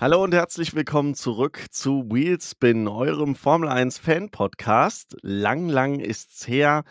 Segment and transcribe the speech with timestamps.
[0.00, 5.16] Hallo und herzlich willkommen zurück zu Wheelspin, eurem Formel 1 Fan Podcast.
[5.22, 6.84] Lang, lang ist's her.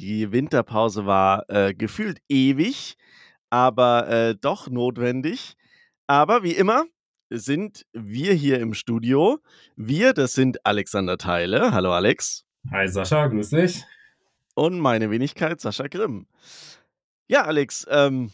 [0.00, 2.96] Die Winterpause war äh, gefühlt ewig,
[3.48, 5.54] aber äh, doch notwendig.
[6.08, 6.86] Aber wie immer
[7.30, 9.38] sind wir hier im Studio.
[9.76, 11.70] Wir, das sind Alexander Teile.
[11.70, 12.44] Hallo Alex.
[12.72, 13.84] Hi Sascha, grüß dich.
[14.56, 16.26] Und meine Wenigkeit Sascha Grimm.
[17.28, 18.32] Ja, Alex, ähm,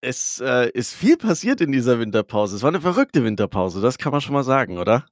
[0.00, 2.56] es äh, ist viel passiert in dieser Winterpause.
[2.56, 5.06] Es war eine verrückte Winterpause, das kann man schon mal sagen, oder?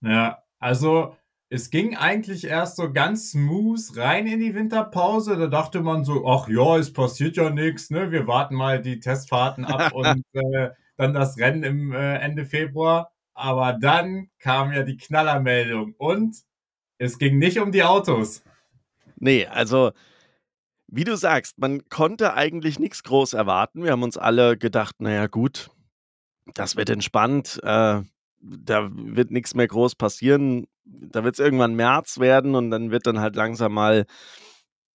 [0.00, 1.16] Ja, also
[1.48, 5.36] es ging eigentlich erst so ganz smooth rein in die Winterpause.
[5.36, 8.10] Da dachte man so, ach ja, es passiert ja nichts, ne?
[8.10, 13.12] Wir warten mal die Testfahrten ab und äh, dann das Rennen im äh, Ende Februar.
[13.34, 16.36] Aber dann kam ja die Knallermeldung und
[16.98, 18.42] es ging nicht um die Autos.
[19.16, 19.92] Nee, also
[20.88, 23.82] wie du sagst, man konnte eigentlich nichts groß erwarten.
[23.82, 25.70] Wir haben uns alle gedacht, naja gut,
[26.54, 28.02] das wird entspannt, äh,
[28.40, 30.66] da wird nichts mehr groß passieren.
[30.84, 34.06] Da wird es irgendwann März werden und dann wird dann halt langsam mal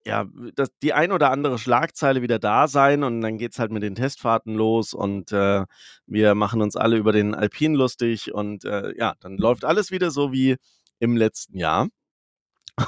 [0.05, 0.25] ja,
[0.55, 3.83] das, die ein oder andere Schlagzeile wieder da sein und dann geht es halt mit
[3.83, 5.65] den Testfahrten los und äh,
[6.07, 10.09] wir machen uns alle über den Alpin lustig und äh, ja, dann läuft alles wieder
[10.09, 10.55] so wie
[10.99, 11.87] im letzten Jahr.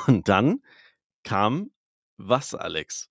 [0.07, 0.61] Und dann
[1.23, 1.71] kam
[2.17, 3.09] was, Alex?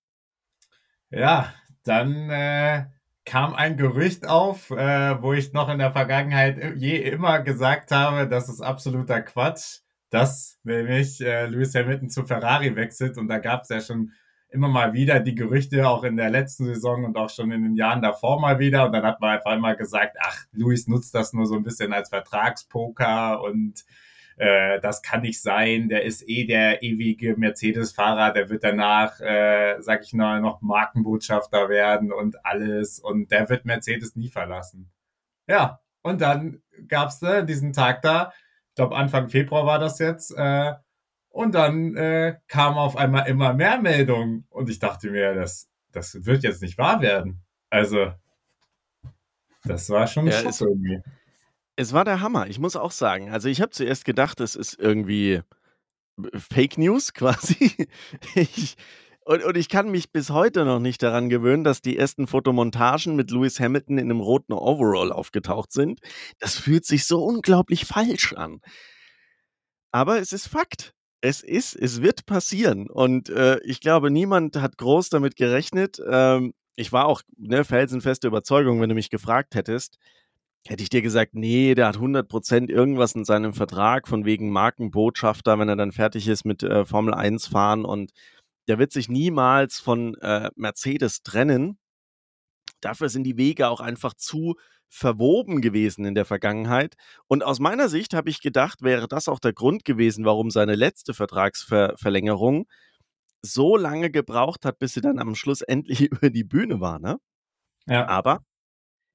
[1.09, 2.85] Ja, dann äh,
[3.25, 8.27] kam ein Gerücht auf, äh, wo ich noch in der Vergangenheit je immer gesagt habe,
[8.27, 9.79] das ist absoluter Quatsch,
[10.09, 13.17] dass nämlich äh, Lewis Hamilton zu Ferrari wechselt.
[13.17, 14.11] Und da gab es ja schon
[14.49, 17.75] immer mal wieder die Gerüchte, auch in der letzten Saison und auch schon in den
[17.75, 18.85] Jahren davor mal wieder.
[18.85, 21.93] Und dann hat man einfach immer gesagt, ach, Lewis nutzt das nur so ein bisschen
[21.93, 23.83] als Vertragspoker und
[24.37, 29.77] äh, das kann nicht sein, der ist eh der ewige Mercedes-Fahrer, der wird danach, äh,
[29.79, 34.91] sag ich mal, noch Markenbotschafter werden und alles und der wird Mercedes nie verlassen.
[35.47, 38.33] Ja, und dann gab's äh, diesen Tag da,
[38.69, 40.73] ich glaube Anfang Februar war das jetzt, äh,
[41.29, 46.25] und dann äh, kamen auf einmal immer mehr Meldungen und ich dachte mir, das, das
[46.25, 47.41] wird jetzt nicht wahr werden.
[47.71, 48.13] Also,
[49.63, 51.01] das war schon ja, Schock irgendwie.
[51.75, 53.29] Es war der Hammer, ich muss auch sagen.
[53.31, 55.41] Also, ich habe zuerst gedacht, es ist irgendwie
[56.35, 57.73] Fake News quasi.
[58.35, 58.75] Ich
[59.25, 63.15] und und ich kann mich bis heute noch nicht daran gewöhnen, dass die ersten Fotomontagen
[63.15, 66.01] mit Lewis Hamilton in einem roten Overall aufgetaucht sind.
[66.39, 68.59] Das fühlt sich so unglaublich falsch an.
[69.91, 70.93] Aber es ist Fakt.
[71.21, 76.01] Es ist es wird passieren und, äh, ich glaube, niemand hat groß damit gerechnet.
[76.05, 79.99] Ähm, ich war auch, ne, felsenfeste Überzeugung, wenn du mich gefragt hättest
[80.65, 85.59] Hätte ich dir gesagt, nee, der hat 100% irgendwas in seinem Vertrag von wegen Markenbotschafter,
[85.59, 88.11] wenn er dann fertig ist mit äh, Formel 1 fahren und
[88.67, 91.77] der wird sich niemals von äh, Mercedes trennen.
[92.79, 94.55] Dafür sind die Wege auch einfach zu
[94.89, 96.95] verwoben gewesen in der Vergangenheit.
[97.27, 100.75] Und aus meiner Sicht habe ich gedacht, wäre das auch der Grund gewesen, warum seine
[100.75, 102.67] letzte Vertragsverlängerung
[103.41, 107.17] so lange gebraucht hat, bis sie dann am Schluss endlich über die Bühne war, ne?
[107.87, 108.07] Ja.
[108.07, 108.45] Aber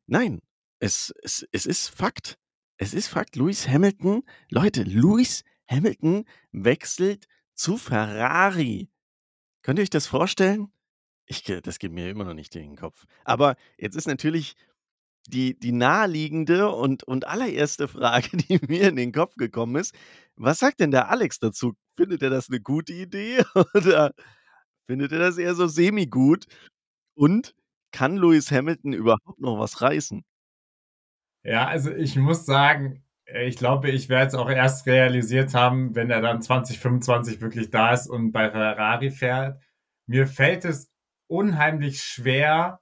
[0.07, 0.41] nein,
[0.81, 2.39] es, es, es ist Fakt.
[2.77, 3.37] Es ist Fakt.
[3.37, 8.91] Lewis Hamilton, Leute, Lewis Hamilton wechselt zu Ferrari.
[9.63, 10.73] Könnt ihr euch das vorstellen?
[11.27, 13.05] Ich, das geht mir immer noch nicht in den Kopf.
[13.25, 14.55] Aber jetzt ist natürlich
[15.27, 19.95] die, die naheliegende und, und allererste Frage, die mir in den Kopf gekommen ist,
[20.37, 21.75] was sagt denn der Alex dazu?
[21.97, 23.43] Findet er das eine gute Idee
[23.75, 24.15] oder
[24.87, 26.47] findet er das eher so semi-gut?
[27.15, 27.55] Und
[27.93, 30.25] kann Lewis Hamilton überhaupt noch was reißen?
[31.49, 35.95] Ja, also ich muss sagen, äh, ich glaube, ich werde es auch erst realisiert haben,
[35.95, 39.59] wenn er dann 2025 wirklich da ist und bei Ferrari fährt.
[40.07, 40.91] Mir fällt es
[41.27, 42.81] unheimlich schwer,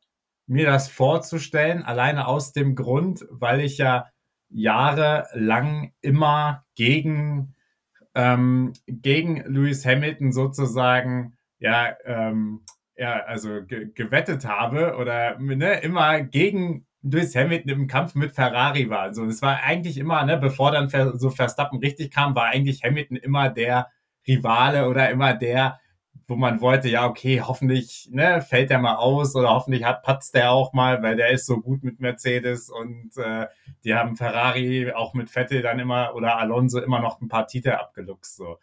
[0.49, 4.09] mir das vorzustellen, alleine aus dem Grund, weil ich ja
[4.49, 7.55] jahrelang immer gegen,
[8.17, 12.63] ähm, gegen Lewis Hamilton sozusagen, ja, ähm,
[12.97, 18.91] ja, also ge gewettet habe oder ne, immer gegen Lewis Hamilton im Kampf mit Ferrari
[18.91, 19.01] war.
[19.01, 23.17] Also es war eigentlich immer, ne, bevor dann so Verstappen richtig kam, war eigentlich Hamilton
[23.17, 23.89] immer der
[24.27, 25.79] Rivale oder immer der,
[26.27, 30.35] wo man wollte, ja, okay, hoffentlich ne, fällt der mal aus oder hoffentlich hat patzt
[30.35, 33.47] der auch mal, weil der ist so gut mit Mercedes und äh,
[33.85, 37.71] die haben Ferrari auch mit Vettel dann immer oder Alonso immer noch ein paar Titel
[37.71, 38.37] abgeluchst.
[38.37, 38.59] So.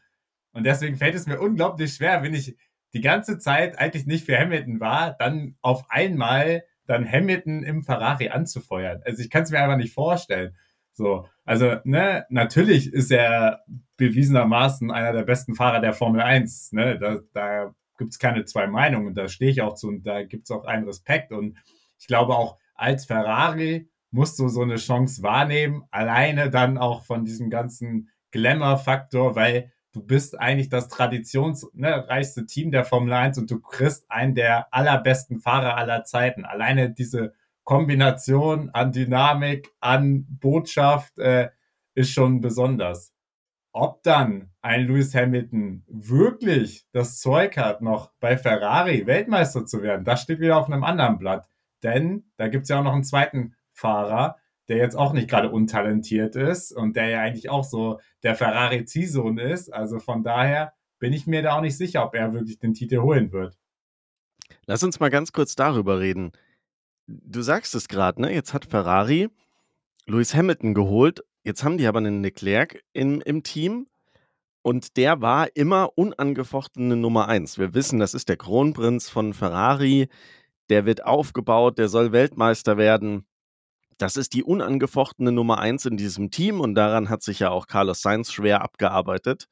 [0.51, 2.57] Und deswegen fällt es mir unglaublich schwer, wenn ich
[2.93, 8.29] die ganze Zeit eigentlich nicht für Hamilton war, dann auf einmal dann Hamilton im Ferrari
[8.29, 9.01] anzufeuern.
[9.05, 10.55] Also ich kann es mir einfach nicht vorstellen.
[10.93, 13.63] So, also ne, natürlich ist er
[13.97, 16.73] bewiesenermaßen einer der besten Fahrer der Formel 1.
[16.73, 16.99] Ne?
[16.99, 19.15] Da, da gibt es keine zwei Meinungen.
[19.15, 21.31] Da stehe ich auch zu und da gibt es auch einen Respekt.
[21.31, 21.57] Und
[21.97, 25.83] ich glaube auch als Ferrari musst du so eine Chance wahrnehmen.
[25.89, 32.71] Alleine dann auch von diesem ganzen Glamour-Faktor, weil du bist eigentlich das traditionsreichste ne, Team
[32.71, 36.45] der Formel 1 und du kriegst einen der allerbesten Fahrer aller Zeiten.
[36.45, 41.49] Alleine diese Kombination an Dynamik, an Botschaft äh,
[41.93, 43.13] ist schon besonders.
[43.71, 50.05] Ob dann ein Lewis Hamilton wirklich das Zeug hat, noch bei Ferrari Weltmeister zu werden,
[50.05, 51.47] das steht wieder auf einem anderen Blatt.
[51.81, 54.37] Denn da gibt es ja auch noch einen zweiten Fahrer,
[54.67, 59.37] der jetzt auch nicht gerade untalentiert ist und der ja eigentlich auch so der Ferrari-Ziehsohn
[59.37, 59.73] ist.
[59.73, 62.99] Also von daher bin ich mir da auch nicht sicher, ob er wirklich den Titel
[63.01, 63.57] holen wird.
[64.65, 66.31] Lass uns mal ganz kurz darüber reden.
[67.07, 68.33] Du sagst es gerade, ne?
[68.33, 69.29] Jetzt hat Ferrari
[70.05, 71.21] Lewis Hamilton geholt.
[71.43, 73.87] Jetzt haben die aber einen Leclerc in, im Team.
[74.61, 77.57] Und der war immer unangefochtene Nummer eins.
[77.57, 80.07] Wir wissen, das ist der Kronprinz von Ferrari.
[80.69, 83.25] Der wird aufgebaut, der soll Weltmeister werden.
[83.97, 87.67] Das ist die unangefochtene Nummer eins in diesem Team und daran hat sich ja auch
[87.67, 89.47] Carlos Sainz schwer abgearbeitet.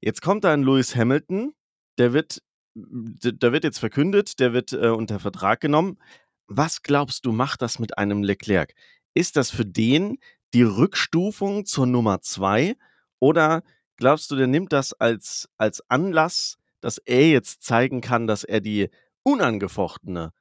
[0.00, 1.52] Jetzt kommt da ein Lewis Hamilton,
[1.98, 2.42] der wird,
[2.74, 5.98] der wird jetzt verkündet, der wird äh, unter Vertrag genommen.
[6.46, 8.74] Was glaubst du, macht das mit einem Leclerc?
[9.14, 10.18] Ist das für den
[10.54, 12.76] die Rückstufung zur Nummer zwei
[13.18, 13.62] oder
[13.96, 18.60] glaubst du, der nimmt das als, als Anlass, dass er jetzt zeigen kann, dass er
[18.60, 18.88] die
[19.22, 20.32] unangefochtene,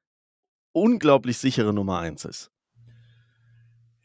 [0.72, 2.52] unglaublich sichere Nummer eins ist?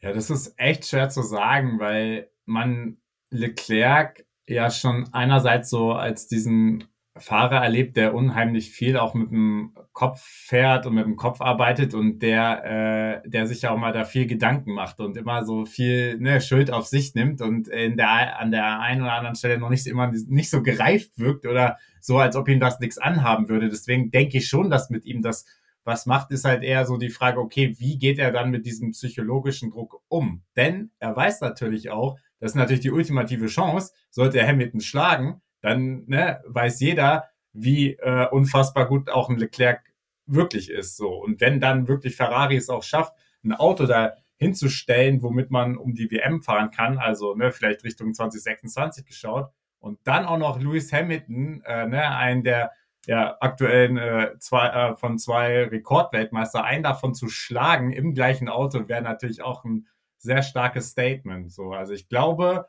[0.05, 2.97] Ja, das ist echt schwer zu sagen, weil man
[3.31, 6.83] Leclerc ja schon einerseits so als diesen
[7.17, 11.95] Fahrer erlebt, der unheimlich viel auch mit dem Kopf fährt und mit dem Kopf arbeitet
[11.95, 16.19] und der, äh, der sich auch mal da viel Gedanken macht und immer so viel
[16.19, 19.71] ne, Schuld auf sich nimmt und in der, an der einen oder anderen Stelle noch
[19.71, 23.69] nicht immer nicht so gereift wirkt oder so, als ob ihm das nichts anhaben würde.
[23.69, 25.45] Deswegen denke ich schon, dass mit ihm das
[25.85, 28.91] was macht, ist halt eher so die Frage, okay, wie geht er dann mit diesem
[28.91, 30.43] psychologischen Druck um?
[30.55, 35.41] Denn er weiß natürlich auch, das ist natürlich die ultimative Chance, sollte er Hamilton schlagen,
[35.61, 39.93] dann ne, weiß jeder, wie äh, unfassbar gut auch ein Leclerc
[40.25, 40.97] wirklich ist.
[40.97, 41.13] So.
[41.13, 45.93] Und wenn dann wirklich Ferrari es auch schafft, ein Auto da hinzustellen, womit man um
[45.93, 50.91] die WM fahren kann, also ne, vielleicht Richtung 2026 geschaut, und dann auch noch Lewis
[50.91, 52.71] Hamilton, äh, ne, einen der
[53.07, 58.87] ja, aktuellen äh, zwei, äh, von zwei Rekordweltmeister, einen davon zu schlagen im gleichen Auto,
[58.87, 59.87] wäre natürlich auch ein
[60.17, 61.51] sehr starkes Statement.
[61.51, 62.67] So, also ich glaube,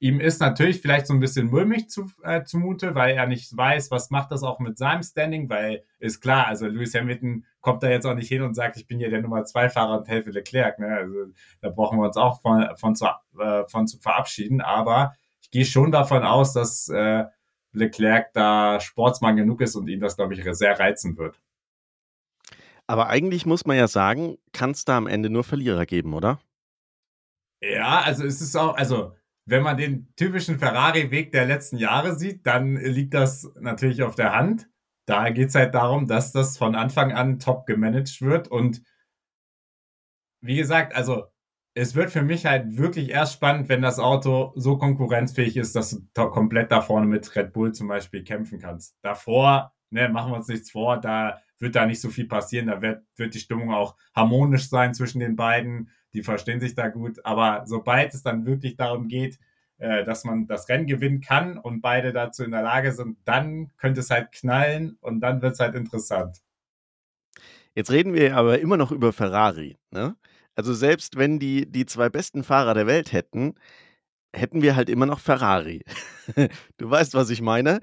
[0.00, 3.90] ihm ist natürlich vielleicht so ein bisschen mulmig zu, äh, zumute, weil er nicht weiß,
[3.90, 7.90] was macht das auch mit seinem Standing, weil ist klar, also Lewis Hamilton kommt da
[7.90, 10.30] jetzt auch nicht hin und sagt, ich bin hier der Nummer zwei Fahrer und helfe
[10.30, 10.78] Leclerc.
[10.78, 10.88] Ne?
[10.88, 11.14] Also
[11.60, 13.06] da brauchen wir uns auch von, von, zu,
[13.38, 14.62] äh, von zu verabschieden.
[14.62, 17.24] Aber ich gehe schon davon aus, dass äh,
[17.72, 21.40] Leclerc da Sportsmann genug ist und ihn das, glaube ich, sehr reizen wird.
[22.86, 26.40] Aber eigentlich muss man ja sagen, kann es da am Ende nur Verlierer geben, oder?
[27.62, 29.14] Ja, also es ist auch, also
[29.46, 34.34] wenn man den typischen Ferrari-Weg der letzten Jahre sieht, dann liegt das natürlich auf der
[34.34, 34.68] Hand.
[35.06, 38.48] Da geht es halt darum, dass das von Anfang an top gemanagt wird.
[38.48, 38.82] Und
[40.40, 41.26] wie gesagt, also
[41.74, 46.02] es wird für mich halt wirklich erst spannend, wenn das Auto so konkurrenzfähig ist, dass
[46.14, 48.96] du komplett da vorne mit Red Bull zum Beispiel kämpfen kannst.
[49.02, 52.66] Davor, ne, machen wir uns nichts vor, da wird da nicht so viel passieren.
[52.66, 55.90] Da wird, wird die Stimmung auch harmonisch sein zwischen den beiden.
[56.14, 57.24] Die verstehen sich da gut.
[57.24, 59.38] Aber sobald es dann wirklich darum geht,
[59.78, 63.70] äh, dass man das Rennen gewinnen kann und beide dazu in der Lage sind, dann
[63.76, 66.38] könnte es halt knallen und dann wird es halt interessant.
[67.74, 69.78] Jetzt reden wir aber immer noch über Ferrari.
[69.90, 70.16] Ne?
[70.60, 73.54] Also selbst wenn die die zwei besten Fahrer der Welt hätten,
[74.34, 75.82] hätten wir halt immer noch Ferrari.
[76.78, 77.80] Du weißt, was ich meine?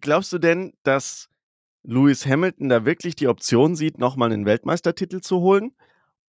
[0.00, 1.28] Glaubst du denn, dass
[1.84, 5.72] Lewis Hamilton da wirklich die Option sieht, nochmal einen Weltmeistertitel zu holen?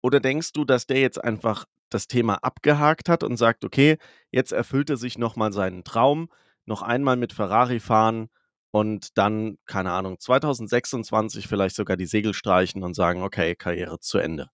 [0.03, 3.97] Oder denkst du, dass der jetzt einfach das Thema abgehakt hat und sagt: „Okay,
[4.31, 6.29] jetzt erfüllt er sich nochmal seinen Traum,
[6.65, 8.29] noch einmal mit Ferrari fahren
[8.71, 14.19] und dann, keine Ahnung, 2026 vielleicht sogar die Segel streichen und sagen: „Okay, Karriere zu
[14.19, 14.49] Ende.'“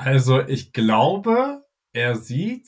[0.00, 2.66] Also ich glaube, er sieht,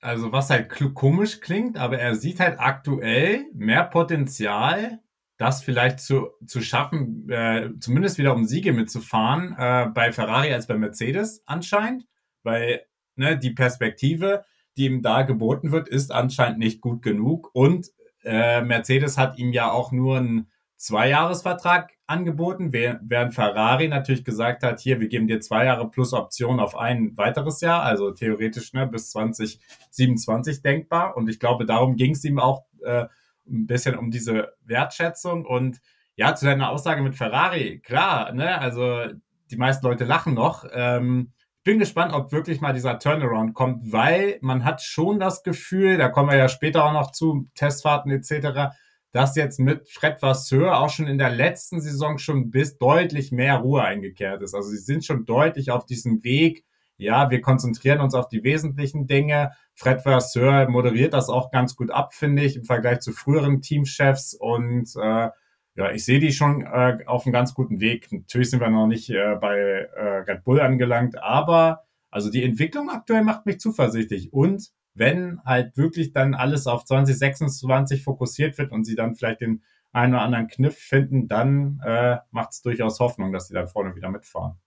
[0.00, 4.98] also was halt komisch klingt, aber er sieht halt aktuell mehr Potenzial,
[5.36, 10.66] das vielleicht zu, zu schaffen, äh, zumindest wieder um Siege mitzufahren, äh, bei Ferrari als
[10.66, 12.06] bei Mercedes anscheinend,
[12.42, 12.82] weil
[13.14, 14.44] ne, die Perspektive,
[14.76, 17.88] die ihm da geboten wird, ist anscheinend nicht gut genug und
[18.24, 24.78] äh, Mercedes hat ihm ja auch nur einen Zweijahresvertrag angeboten, während Ferrari natürlich gesagt hat,
[24.78, 28.86] hier, wir geben dir zwei Jahre plus Option auf ein weiteres Jahr, also theoretisch ne,
[28.86, 31.16] bis 2027 denkbar.
[31.16, 33.06] Und ich glaube, darum ging es ihm auch äh,
[33.48, 35.44] ein bisschen um diese Wertschätzung.
[35.44, 35.80] Und
[36.14, 39.04] ja, zu deiner Aussage mit Ferrari, klar, ne, also
[39.50, 40.64] die meisten Leute lachen noch.
[40.72, 41.32] Ähm,
[41.64, 46.08] bin gespannt, ob wirklich mal dieser Turnaround kommt, weil man hat schon das Gefühl, da
[46.08, 48.74] kommen wir ja später auch noch zu, Testfahrten etc.,
[49.12, 53.56] dass jetzt mit Fred Vasseur auch schon in der letzten Saison schon bis deutlich mehr
[53.56, 54.54] Ruhe eingekehrt ist.
[54.54, 56.64] Also sie sind schon deutlich auf diesem Weg.
[56.98, 59.52] Ja, wir konzentrieren uns auf die wesentlichen Dinge.
[59.74, 64.34] Fred Vasseur moderiert das auch ganz gut ab, finde ich, im Vergleich zu früheren Teamchefs.
[64.34, 65.28] Und äh,
[65.76, 68.10] ja, ich sehe die schon äh, auf einem ganz guten Weg.
[68.10, 72.90] Natürlich sind wir noch nicht äh, bei äh, Red Bull angelangt, aber also die Entwicklung
[72.90, 74.32] aktuell macht mich zuversichtlich.
[74.32, 79.62] Und wenn halt wirklich dann alles auf 2026 fokussiert wird und sie dann vielleicht den
[79.92, 83.96] einen oder anderen Kniff finden, dann äh, macht es durchaus Hoffnung, dass sie dann vorne
[83.96, 84.58] wieder mitfahren.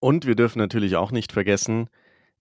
[0.00, 1.88] Und wir dürfen natürlich auch nicht vergessen,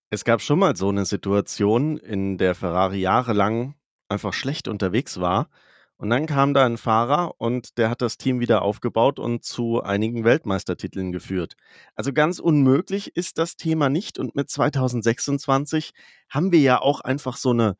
[0.09, 3.73] es gab schon mal so eine Situation, in der Ferrari jahrelang
[4.09, 5.49] einfach schlecht unterwegs war.
[5.97, 9.81] Und dann kam da ein Fahrer und der hat das Team wieder aufgebaut und zu
[9.81, 11.55] einigen Weltmeistertiteln geführt.
[11.95, 14.19] Also ganz unmöglich ist das Thema nicht.
[14.19, 15.91] Und mit 2026
[16.29, 17.77] haben wir ja auch einfach so eine,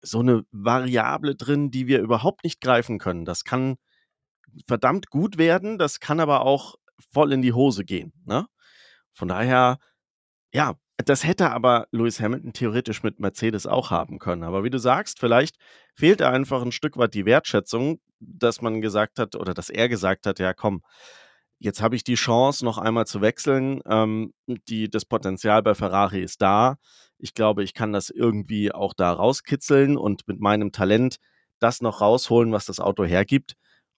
[0.00, 3.24] so eine Variable drin, die wir überhaupt nicht greifen können.
[3.24, 3.76] Das kann
[4.66, 6.76] verdammt gut werden, das kann aber auch
[7.12, 8.12] voll in die Hose gehen.
[8.24, 8.46] Ne?
[9.12, 9.78] Von daher,
[10.52, 14.42] ja, das hätte aber Lewis Hamilton theoretisch mit Mercedes auch haben können.
[14.42, 15.56] Aber wie du sagst, vielleicht
[15.94, 20.26] fehlt einfach ein Stück weit die Wertschätzung, dass man gesagt hat oder dass er gesagt
[20.26, 20.82] hat, ja komm,
[21.58, 23.80] jetzt habe ich die Chance, noch einmal zu wechseln.
[23.86, 26.76] Ähm, die, das Potenzial bei Ferrari ist da.
[27.18, 31.18] Ich glaube, ich kann das irgendwie auch da rauskitzeln und mit meinem Talent
[31.58, 33.54] das noch rausholen, was das Auto hergibt.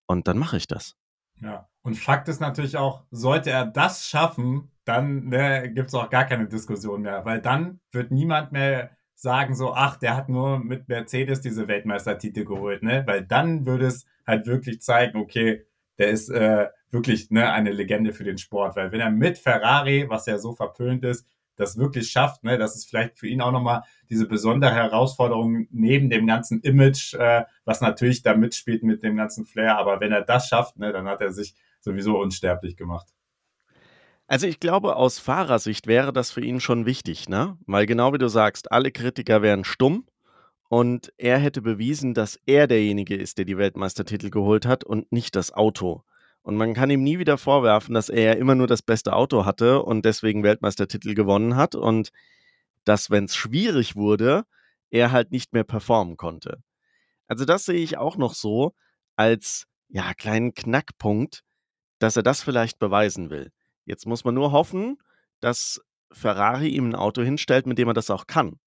[0.07, 0.97] Und dann mache ich das.
[1.41, 6.11] Ja, und Fakt ist natürlich auch, sollte er das schaffen, dann ne, gibt es auch
[6.11, 10.59] gar keine Diskussion mehr, weil dann wird niemand mehr sagen so, ach, der hat nur
[10.59, 13.05] mit Mercedes diese Weltmeistertitel geholt, ne?
[13.07, 15.65] Weil dann würde es halt wirklich zeigen, okay,
[15.99, 18.77] der ist äh, wirklich ne, eine Legende für den Sport.
[18.77, 22.75] Weil wenn er mit Ferrari, was ja so verpönt ist, das wirklich schafft, ne, das
[22.75, 27.81] ist vielleicht für ihn auch nochmal diese besondere Herausforderung neben dem ganzen Image, äh, was
[27.83, 29.77] natürlich da mitspielt mit dem ganzen Flair.
[29.77, 33.09] Aber wenn er das schafft, ne, dann hat er sich sowieso unsterblich gemacht.
[34.31, 37.59] Also ich glaube, aus Fahrersicht wäre das für ihn schon wichtig, ne?
[37.67, 40.07] Weil genau wie du sagst, alle Kritiker wären stumm
[40.69, 45.35] und er hätte bewiesen, dass er derjenige ist, der die Weltmeistertitel geholt hat und nicht
[45.35, 46.05] das Auto.
[46.43, 49.83] Und man kann ihm nie wieder vorwerfen, dass er immer nur das beste Auto hatte
[49.83, 52.11] und deswegen Weltmeistertitel gewonnen hat und
[52.85, 54.45] dass, wenn es schwierig wurde,
[54.91, 56.63] er halt nicht mehr performen konnte.
[57.27, 58.75] Also das sehe ich auch noch so
[59.17, 61.43] als ja kleinen Knackpunkt,
[61.99, 63.51] dass er das vielleicht beweisen will.
[63.91, 64.99] Jetzt muss man nur hoffen,
[65.41, 65.81] dass
[66.13, 68.61] Ferrari ihm ein Auto hinstellt, mit dem er das auch kann.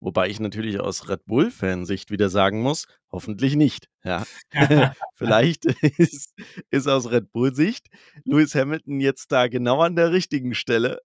[0.00, 3.88] Wobei ich natürlich aus Red Bull-Fansicht wieder sagen muss, hoffentlich nicht.
[4.04, 4.26] Ja.
[5.14, 6.38] Vielleicht ist,
[6.70, 7.86] ist aus Red Bull-Sicht
[8.24, 11.00] Lewis Hamilton jetzt da genau an der richtigen Stelle,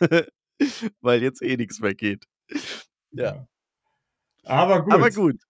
[1.00, 2.26] weil jetzt eh nichts mehr geht.
[3.12, 3.48] Ja.
[4.44, 4.92] Aber gut.
[4.92, 5.42] Aber gut.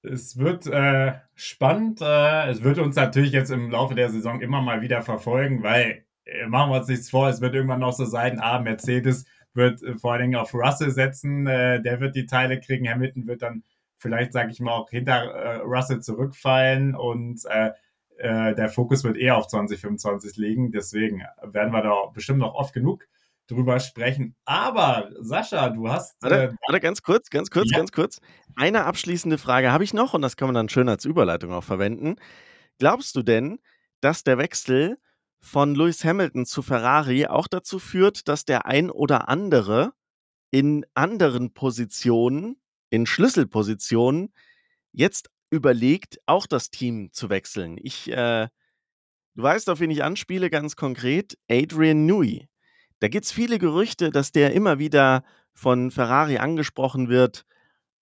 [0.00, 2.00] Es wird äh, spannend.
[2.00, 6.07] Äh, es wird uns natürlich jetzt im Laufe der Saison immer mal wieder verfolgen, weil
[6.48, 9.96] machen wir uns nichts vor, es wird irgendwann noch so sein, ah, Mercedes wird äh,
[9.96, 13.62] vor allen Dingen auf Russell setzen, äh, der wird die Teile kriegen, Hamilton wird dann
[13.96, 17.70] vielleicht, sage ich mal, auch hinter äh, Russell zurückfallen und äh,
[18.18, 22.72] äh, der Fokus wird eher auf 2025 liegen, deswegen werden wir da bestimmt noch oft
[22.72, 23.06] genug
[23.48, 24.36] drüber sprechen.
[24.44, 26.16] Aber Sascha, du hast.
[26.20, 27.78] Warte, warte ganz kurz, ganz kurz, ja.
[27.78, 28.20] ganz kurz.
[28.56, 31.64] Eine abschließende Frage habe ich noch und das kann man dann schön als Überleitung auch
[31.64, 32.16] verwenden.
[32.78, 33.58] Glaubst du denn,
[34.00, 34.98] dass der Wechsel
[35.40, 39.92] von Lewis Hamilton zu Ferrari auch dazu führt, dass der ein oder andere
[40.50, 42.56] in anderen Positionen,
[42.90, 44.32] in Schlüsselpositionen,
[44.92, 47.78] jetzt überlegt, auch das Team zu wechseln.
[47.80, 48.48] Ich, äh,
[49.34, 52.48] du weißt, auf wen ich anspiele, ganz konkret, Adrian Newey.
[53.00, 57.44] Da gibt es viele Gerüchte, dass der immer wieder von Ferrari angesprochen wird,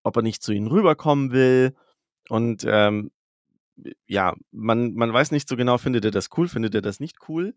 [0.04, 1.76] ob er nicht zu ihnen rüberkommen will.
[2.30, 3.12] Und ähm,
[4.08, 7.18] ja, man, man weiß nicht so genau, findet er das cool, findet er das nicht
[7.28, 7.56] cool.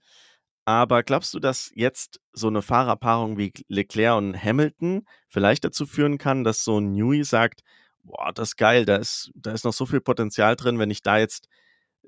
[0.65, 6.19] Aber glaubst du, dass jetzt so eine Fahrerpaarung wie Leclerc und Hamilton vielleicht dazu führen
[6.19, 7.63] kann, dass so ein Newey sagt,
[8.03, 11.03] boah, das ist geil, da ist, da ist noch so viel Potenzial drin, wenn ich
[11.03, 11.49] da jetzt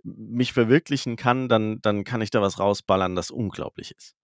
[0.03, 4.15] mich verwirklichen kann, dann, dann kann ich da was rausballern, das unglaublich ist.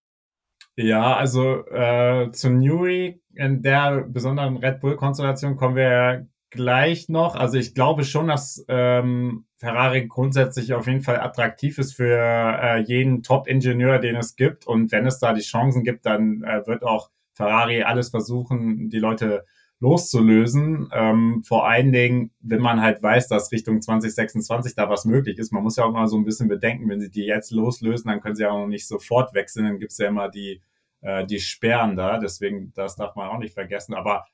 [0.76, 6.26] Ja, also äh, zu Newey in der besonderen Red Bull-Konstellation kommen wir
[6.56, 7.36] gleich noch.
[7.36, 12.80] Also ich glaube schon, dass ähm, Ferrari grundsätzlich auf jeden Fall attraktiv ist für äh,
[12.80, 14.66] jeden Top-Ingenieur, den es gibt.
[14.66, 18.98] Und wenn es da die Chancen gibt, dann äh, wird auch Ferrari alles versuchen, die
[18.98, 19.44] Leute
[19.78, 20.88] loszulösen.
[20.92, 25.52] Ähm, vor allen Dingen, wenn man halt weiß, dass Richtung 2026 da was möglich ist.
[25.52, 28.20] Man muss ja auch mal so ein bisschen bedenken, wenn sie die jetzt loslösen, dann
[28.20, 29.66] können sie auch noch nicht sofort wechseln.
[29.66, 30.62] Dann gibt's ja immer die,
[31.02, 32.18] äh, die Sperren da.
[32.18, 33.94] Deswegen, das darf man auch nicht vergessen.
[33.94, 34.24] Aber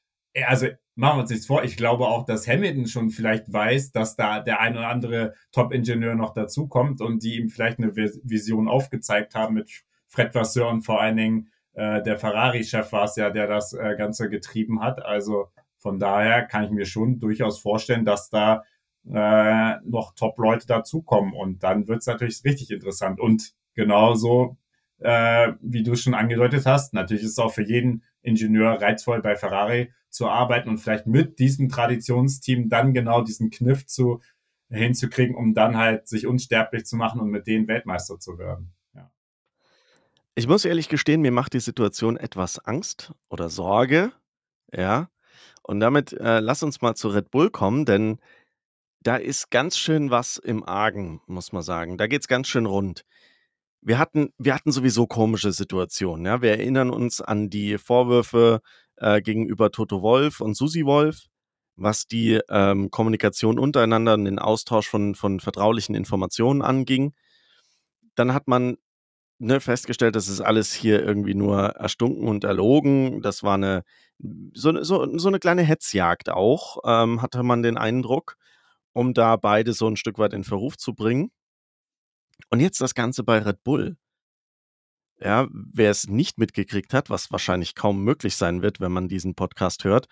[0.46, 1.64] also machen wir uns nichts vor.
[1.64, 6.14] Ich glaube auch, dass Hamilton schon vielleicht weiß, dass da der ein oder andere Top-Ingenieur
[6.14, 9.70] noch dazukommt und die ihm vielleicht eine Vision aufgezeigt haben mit
[10.08, 13.94] Fred Vasseur und vor allen Dingen äh, der Ferrari-Chef war es ja, der das äh,
[13.96, 15.04] Ganze getrieben hat.
[15.04, 15.48] Also
[15.78, 18.62] von daher kann ich mir schon durchaus vorstellen, dass da
[19.10, 21.32] äh, noch Top-Leute dazukommen.
[21.32, 23.18] Und dann wird es natürlich richtig interessant.
[23.18, 24.58] Und genauso,
[24.98, 29.34] äh, wie du schon angedeutet hast, natürlich ist es auch für jeden Ingenieur reizvoll bei
[29.34, 34.20] Ferrari zu arbeiten und vielleicht mit diesem Traditionsteam dann genau diesen Kniff zu
[34.68, 38.72] hinzukriegen, um dann halt sich unsterblich zu machen und mit denen Weltmeister zu werden.
[40.34, 44.12] Ich muss ehrlich gestehen, mir macht die Situation etwas Angst oder Sorge,
[44.74, 45.10] ja.
[45.62, 48.18] Und damit, äh, lass uns mal zu Red Bull kommen, denn
[49.00, 51.98] da ist ganz schön was im Argen, muss man sagen.
[51.98, 53.04] Da geht's ganz schön rund.
[53.82, 56.40] Wir hatten wir hatten sowieso komische Situationen, ja.
[56.40, 58.62] Wir erinnern uns an die Vorwürfe,
[59.02, 61.26] äh, gegenüber Toto Wolff und Susi Wolff,
[61.76, 67.14] was die, ähm, Kommunikation untereinander und den Austausch von von vertraulichen Informationen anging.
[68.14, 68.76] Dann hat man
[69.38, 73.22] ne, festgestellt, das ist alles hier irgendwie nur erstunken und erlogen.
[73.22, 73.84] Das war eine
[74.54, 78.36] so, so, so eine kleine Hetzjagd auch, ähm, hatte man den Eindruck,
[78.92, 81.30] um da beide so ein Stück weit in Verruf zu bringen.
[82.50, 83.96] Und jetzt das Ganze bei Red Bull.
[85.22, 89.34] Ja, wer es nicht mitgekriegt hat, was wahrscheinlich kaum möglich sein wird, wenn man diesen
[89.34, 90.08] Podcast hört,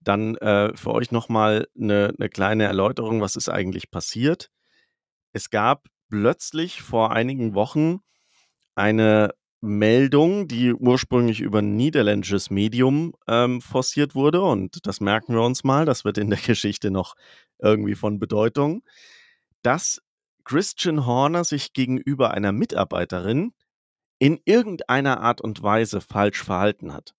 [0.00, 4.50] dann äh, für euch nochmal eine, eine kleine Erläuterung, was ist eigentlich passiert.
[5.32, 8.00] Es gab plötzlich vor einigen Wochen
[8.74, 14.42] eine Meldung, die ursprünglich über ein niederländisches Medium ähm, forciert wurde.
[14.42, 17.14] Und das merken wir uns mal, das wird in der Geschichte noch
[17.58, 18.82] irgendwie von Bedeutung,
[19.62, 20.02] dass
[20.44, 23.52] Christian Horner sich gegenüber einer Mitarbeiterin
[24.22, 27.12] in irgendeiner Art und Weise falsch verhalten hat.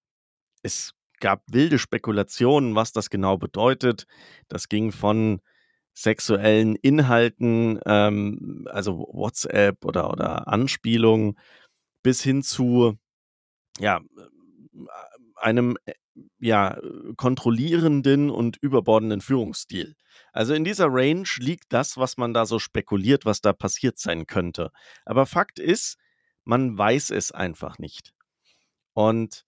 [0.62, 4.06] Es gab wilde Spekulationen, was das genau bedeutet.
[4.48, 5.42] Das ging von
[5.94, 11.38] sexuellen Inhalten, ähm, also WhatsApp oder, oder Anspielungen,
[12.04, 12.98] bis hin zu
[13.80, 14.00] ja,
[15.36, 15.96] einem äh,
[16.40, 16.80] ja,
[17.18, 19.96] kontrollierenden und überbordenden Führungsstil.
[20.32, 24.26] Also in dieser Range liegt das, was man da so spekuliert, was da passiert sein
[24.26, 24.72] könnte.
[25.04, 25.98] Aber Fakt ist,
[26.46, 28.14] man weiß es einfach nicht.
[28.94, 29.46] Und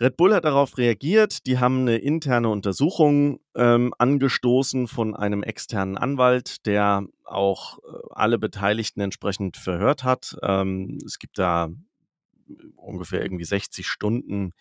[0.00, 1.46] Red Bull hat darauf reagiert.
[1.46, 8.38] Die haben eine interne Untersuchung ähm, angestoßen von einem externen Anwalt, der auch äh, alle
[8.38, 10.36] Beteiligten entsprechend verhört hat.
[10.42, 11.68] Ähm, es gibt da
[12.76, 14.52] ungefähr irgendwie 60 Stunden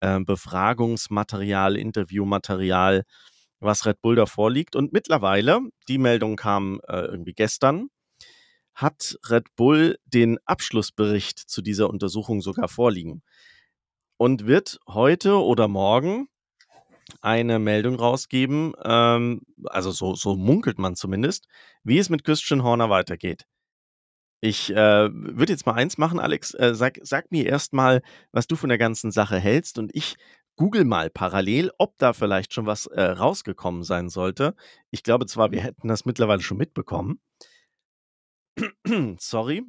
[0.00, 3.04] äh, Befragungsmaterial, Interviewmaterial,
[3.60, 4.74] was Red Bull da vorliegt.
[4.74, 7.90] Und mittlerweile, die Meldung kam äh, irgendwie gestern,
[8.74, 13.22] hat Red Bull den Abschlussbericht zu dieser Untersuchung sogar vorliegen
[14.16, 16.28] und wird heute oder morgen
[17.22, 21.46] eine Meldung rausgeben, ähm, also so, so munkelt man zumindest,
[21.82, 23.46] wie es mit Christian Horner weitergeht.
[24.42, 26.54] Ich äh, würde jetzt mal eins machen, Alex.
[26.54, 28.00] Äh, sag, sag mir erst mal,
[28.32, 30.16] was du von der ganzen Sache hältst und ich
[30.56, 34.54] google mal parallel, ob da vielleicht schon was äh, rausgekommen sein sollte.
[34.90, 37.20] Ich glaube zwar, wir hätten das mittlerweile schon mitbekommen.
[39.18, 39.62] Sorry,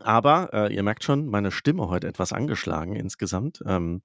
[0.00, 3.62] aber äh, ihr merkt schon, meine Stimme heute etwas angeschlagen insgesamt.
[3.66, 4.02] Ähm,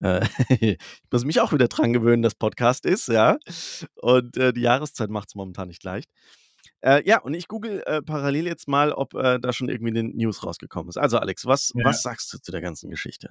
[0.00, 0.26] äh,
[0.60, 0.78] ich
[1.10, 3.38] muss mich auch wieder dran gewöhnen, dass Podcast ist, ja.
[3.96, 6.10] Und äh, die Jahreszeit macht es momentan nicht leicht.
[6.80, 10.08] Äh, ja, und ich google äh, parallel jetzt mal, ob äh, da schon irgendwie eine
[10.08, 10.96] News rausgekommen ist.
[10.96, 11.84] Also, Alex, was, ja.
[11.84, 13.30] was sagst du zu der ganzen Geschichte?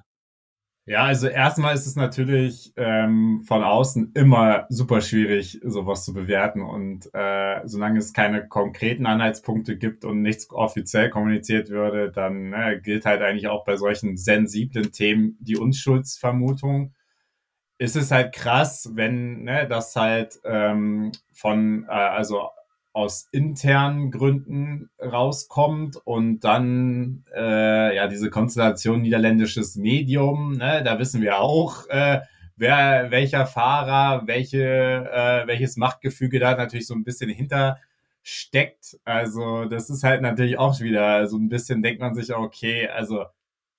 [0.88, 6.62] Ja, also erstmal ist es natürlich ähm, von außen immer super schwierig, sowas zu bewerten.
[6.62, 12.80] Und äh, solange es keine konkreten Anhaltspunkte gibt und nichts offiziell kommuniziert würde, dann ne,
[12.82, 16.94] gilt halt eigentlich auch bei solchen sensiblen Themen die Unschuldsvermutung.
[17.76, 22.48] Ist es halt krass, wenn ne, das halt ähm, von, äh, also
[22.98, 31.22] aus internen Gründen rauskommt und dann äh, ja diese Konstellation niederländisches Medium, ne, da wissen
[31.22, 32.22] wir auch, äh,
[32.56, 37.78] wer welcher Fahrer, welche äh, welches Machtgefüge da natürlich so ein bisschen hinter
[38.24, 38.98] steckt.
[39.04, 43.26] Also das ist halt natürlich auch wieder so ein bisschen denkt man sich okay, also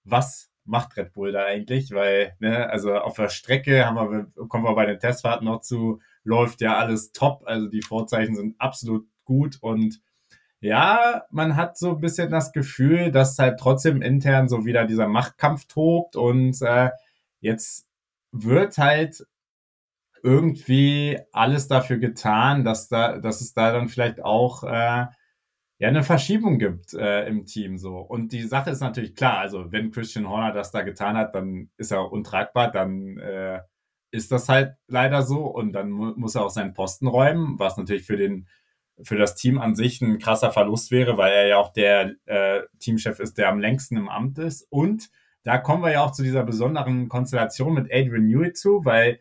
[0.05, 1.91] was macht Red Bull da eigentlich?
[1.91, 5.99] Weil ne, also auf der Strecke haben wir kommen wir bei den Testfahrten noch zu
[6.23, 7.43] läuft ja alles top.
[7.45, 10.01] Also die Vorzeichen sind absolut gut und
[10.61, 15.07] ja, man hat so ein bisschen das Gefühl, dass halt trotzdem intern so wieder dieser
[15.07, 16.89] Machtkampf tobt und äh,
[17.39, 17.87] jetzt
[18.31, 19.25] wird halt
[20.23, 25.05] irgendwie alles dafür getan, dass da, dass es da dann vielleicht auch äh,
[25.79, 27.97] ja eine Verschiebung gibt äh, im Team so.
[27.99, 31.69] Und die Sache ist natürlich klar, also wenn Christian Horner das da getan hat, dann
[31.77, 33.61] ist er untragbar, dann äh,
[34.11, 37.77] ist das halt leider so und dann mu muss er auch seinen Posten räumen, was
[37.77, 38.47] natürlich für den
[39.01, 42.61] für das Team an sich ein krasser Verlust wäre, weil er ja auch der äh,
[42.79, 44.67] Teamchef ist, der am längsten im Amt ist.
[44.69, 45.09] Und
[45.43, 49.19] da kommen wir ja auch zu dieser besonderen Konstellation mit Adrian Newey zu, weil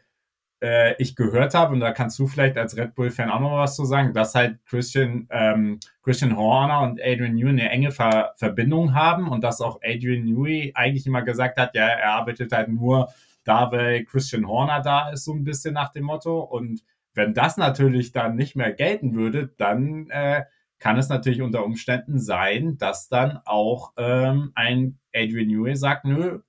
[0.60, 3.76] äh, ich gehört habe, und da kannst du vielleicht als Red Bull-Fan auch noch was
[3.76, 8.94] zu sagen, dass halt Christian, ähm, Christian Horner und Adrian Newey eine enge Ver Verbindung
[8.94, 13.12] haben und dass auch Adrian Newey eigentlich immer gesagt hat, ja, er arbeitet halt nur
[13.48, 16.40] da, weil Christian Horner da ist, so ein bisschen nach dem Motto.
[16.40, 16.82] Und
[17.14, 20.44] wenn das natürlich dann nicht mehr gelten würde, dann äh,
[20.78, 26.40] kann es natürlich unter Umständen sein, dass dann auch ähm, ein Adrian Newey sagt, nö,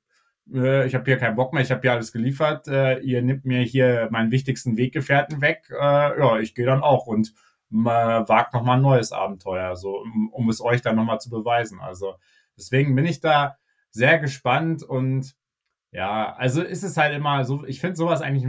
[0.53, 3.45] äh, ich habe hier keinen Bock mehr, ich habe hier alles geliefert, äh, ihr nimmt
[3.45, 7.33] mir hier meinen wichtigsten Weggefährten weg, äh, ja, ich gehe dann auch und
[7.71, 11.79] wagt nochmal ein neues Abenteuer, so, um es euch dann nochmal zu beweisen.
[11.79, 12.15] Also
[12.57, 13.57] deswegen bin ich da
[13.91, 15.35] sehr gespannt und
[15.91, 18.47] ja, also ist es halt immer so, ich finde sowas eigentlich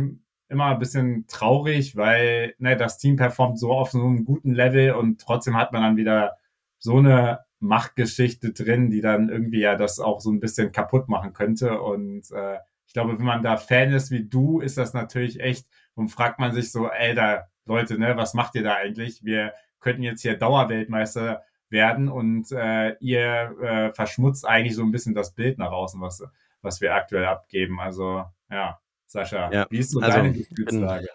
[0.48, 4.92] immer ein bisschen traurig, weil ne, das Team performt so auf so einem guten Level
[4.92, 6.36] und trotzdem hat man dann wieder
[6.78, 11.32] so eine Machtgeschichte drin, die dann irgendwie ja das auch so ein bisschen kaputt machen
[11.32, 11.80] könnte.
[11.80, 15.66] Und äh, ich glaube, wenn man da Fan ist wie du, ist das natürlich echt
[15.94, 19.24] und fragt man sich so, ey, da Leute, ne, was macht ihr da eigentlich?
[19.24, 25.14] Wir könnten jetzt hier Dauerweltmeister werden und äh, ihr äh, verschmutzt eigentlich so ein bisschen
[25.14, 26.22] das Bild nach außen, was,
[26.62, 27.80] was wir aktuell abgeben.
[27.80, 31.08] Also ja, Sascha, Ja, wie ist so also deine Gefühlslage?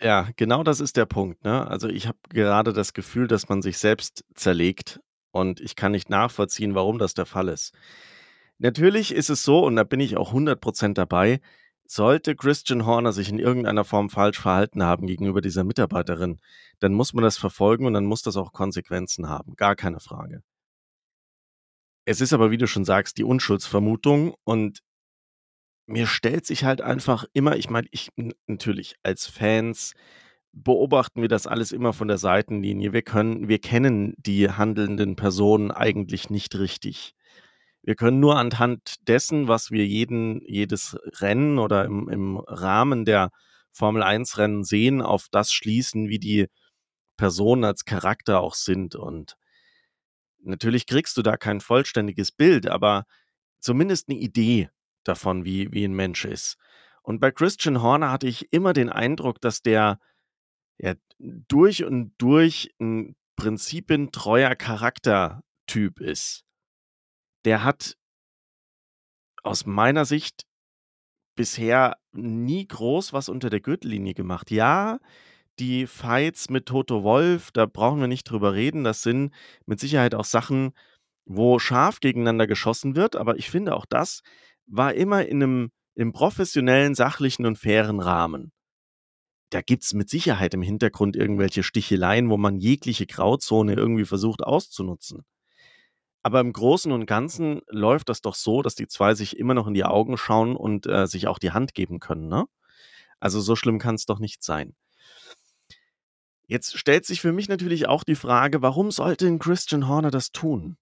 [0.00, 1.66] ja, genau das ist der Punkt, ne?
[1.68, 6.10] Also, ich habe gerade das Gefühl, dass man sich selbst zerlegt und ich kann nicht
[6.10, 7.74] nachvollziehen, warum das der Fall ist.
[8.58, 11.40] Natürlich ist es so, und da bin ich auch 100% dabei,
[11.86, 16.40] sollte Christian Horner sich in irgendeiner Form falsch verhalten haben gegenüber dieser Mitarbeiterin,
[16.80, 20.42] dann muss man das verfolgen und dann muss das auch Konsequenzen haben, gar keine Frage.
[22.04, 24.80] Es ist aber, wie du schon sagst, die Unschuldsvermutung und
[25.86, 28.10] mir stellt sich halt einfach immer ich meine, ich
[28.46, 29.92] natürlich als Fans
[30.52, 32.92] beobachten wir das alles immer von der Seitenlinie.
[32.92, 37.14] Wir können wir kennen die handelnden Personen eigentlich nicht richtig.
[37.82, 43.30] Wir können nur anhand dessen, was wir jeden jedes Rennen oder im im Rahmen der
[43.72, 46.48] Formel-1-Rennen sehen, auf das schließen, wie die
[47.16, 48.94] Personen als Charakter auch sind.
[48.96, 49.36] Und
[50.42, 53.06] natürlich kriegst du da kein vollständiges Bild, aber
[53.60, 54.70] zumindest eine Idee
[55.04, 56.56] davon, wie wie ein Mensch ist.
[57.02, 59.98] Und bei Christian Horner hatte ich immer den Eindruck, dass der,
[60.78, 66.44] ja, durch und durch ein prinzipientreuer Charaktertyp ist.
[67.44, 67.96] Der hat
[69.42, 70.44] aus meiner Sicht
[71.34, 74.50] bisher nie groß was unter der Gürtellinie gemacht.
[74.50, 74.98] Ja,
[75.62, 78.82] die Fights mit Toto Wolff, da brauchen wir nicht drüber reden.
[78.84, 79.32] Das sind
[79.66, 80.72] mit Sicherheit auch Sachen,
[81.24, 84.22] wo scharf gegeneinander geschossen wird, aber ich finde, auch das
[84.66, 88.50] war immer in einem im professionellen, sachlichen und fairen Rahmen.
[89.50, 95.24] Da gibt's mit Sicherheit im Hintergrund irgendwelche Sticheleien, wo man jegliche Grauzone irgendwie versucht auszunutzen.
[96.24, 99.66] Aber im Großen und Ganzen läuft das doch so, dass die 2 sich immer noch
[99.68, 102.46] in die Augen schauen und, äh, sich auch die Hand geben können, ne?
[103.20, 104.74] Also, so schlimm kann's doch nicht sein.
[106.52, 110.32] Jetzt stellt sich für mich natürlich auch die Frage, warum sollte 'n Christian Horner das
[110.32, 110.76] tun?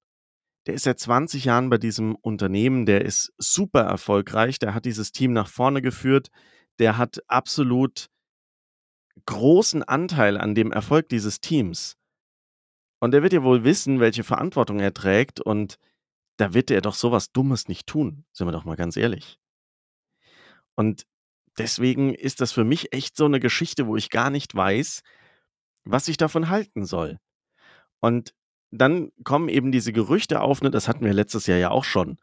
[0.66, 5.12] Der ist seit 20 Jahren bei diesem Unternehmen, der ist super erfolgreich, der hat dieses
[5.12, 6.30] Team nach vorne geführt,
[6.80, 8.09] der hat absolut
[9.26, 11.94] großen Anteil an dem Erfolg dieses Teams.
[13.02, 15.78] Und er wird ja wohl wissen, welche Verantwortung er trägt und
[16.38, 19.37] da wird er doch so was Dummes nicht tun, sind wir doch mal ganz ehrlich.
[20.78, 21.06] Und
[21.59, 25.00] deswegen ist das für mich echt so 'ne Geschichte, wo ich gar nicht weiß,
[25.84, 27.18] was ich davon halten soll.
[28.00, 28.34] Und
[28.72, 32.18] dann kommen eben diese Gerüchte auf, ne, das hatten wir letztes Jahr ja auch schon.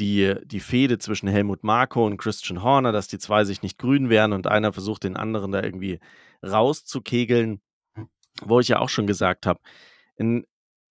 [0.00, 4.10] Die die Fehde zwischen Helmut Marko und Christian Horner, dass die 2 sich nicht grün
[4.10, 6.00] wären und einer versucht, den anderen da irgendwie
[6.44, 7.60] rauszukegeln,
[8.42, 9.60] wo ich ja auch schon gesagt habe,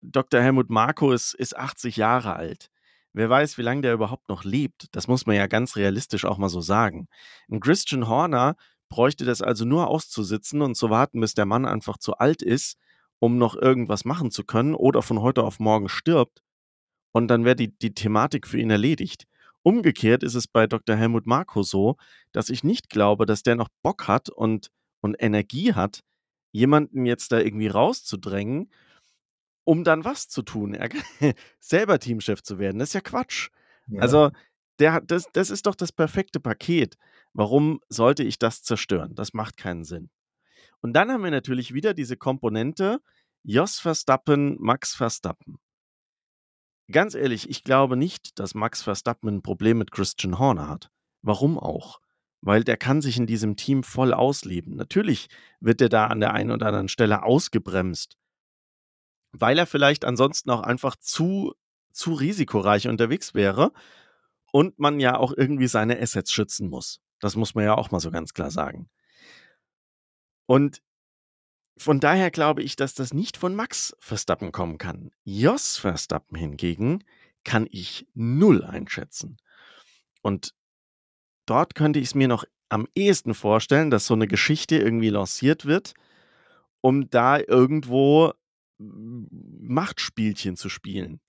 [0.01, 0.41] Dr.
[0.41, 2.69] Helmut Marko ist ist 80 Jahre alt.
[3.13, 4.87] Wer weiß, wie lang der überhaupt noch lebt?
[4.95, 7.07] Das muss man ja ganz realistisch auch mal so sagen.
[7.49, 8.55] 'N Christian Horner
[8.93, 12.77] bräuchte das also nur auszusitzen und zu warten, bis der Mann einfach zu alt ist,
[13.17, 16.43] um noch irgendwas machen zu können oder von heute auf morgen stirbt
[17.11, 19.25] und dann wäre die die Thematik für ihn erledigt.
[19.63, 20.95] Umgekehrt ist es bei Dr.
[20.95, 21.95] Helmut Marko so,
[22.33, 24.69] dass ich nicht glaube, dass der noch Bock hat und
[25.01, 26.01] und Energie hat,
[26.51, 28.71] jemanden jetzt da irgendwie rauszudrängen,
[29.63, 30.75] um dann was zu tun?
[30.75, 30.89] Er
[31.59, 33.49] selber Teamchef zu werden, das ist ja Quatsch.
[33.87, 34.01] Ja.
[34.01, 34.29] Also,
[34.79, 36.97] der, das, das ist doch das perfekte Paket.
[37.33, 39.15] Warum sollte ich das zerstören?
[39.15, 40.09] Das macht keinen Sinn.
[40.81, 42.99] Und dann haben wir natürlich wieder diese Komponente
[43.43, 45.57] Jos Verstappen, Max Verstappen.
[46.91, 50.89] Ganz ehrlich, ich glaube nicht, dass Max Verstappen ein Problem mit Christian Horner hat.
[51.21, 51.99] Warum auch?
[52.41, 54.75] Weil der kann sich in diesem Team voll ausleben.
[54.75, 55.29] Natürlich
[55.61, 58.17] wird er da an der einen oder anderen Stelle ausgebremst,
[59.31, 61.53] weil er vielleicht ansonsten auch einfach zu,
[61.93, 63.71] zu risikoreich unterwegs wäre
[64.53, 67.01] und man ja auch irgendwie seine Assets schützen muss.
[67.19, 68.87] Das muss man ja auch mal so ganz klar sagen.
[70.45, 70.83] Und
[71.75, 75.09] von daher glaube ich, dass das nicht von Max Verstappen kommen kann.
[75.23, 77.03] Jos Verstappen hingegen
[77.43, 79.37] kann ich null einschätzen.
[80.21, 80.53] Und
[81.47, 85.65] dort könnte ich es mir noch am ehesten vorstellen, dass so eine Geschichte irgendwie lanciert
[85.65, 85.95] wird,
[86.79, 88.33] um da irgendwo
[88.77, 91.21] Machtspielchen zu spielen.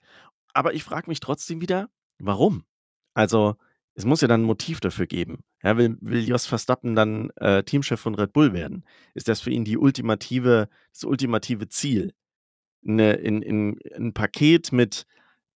[0.52, 2.66] Aber ich frage mich trotzdem wieder, warum?
[3.14, 3.56] Also,
[3.94, 5.44] es muss ja dann ein Motiv dafür geben.
[5.62, 8.84] Ja, will, will Jos Verstappen dann äh, Teamchef von Red Bull werden?
[9.14, 12.12] Ist das für ihn die ultimative, das ultimative Ziel?
[12.86, 15.06] Eine, in, in, ein Paket mit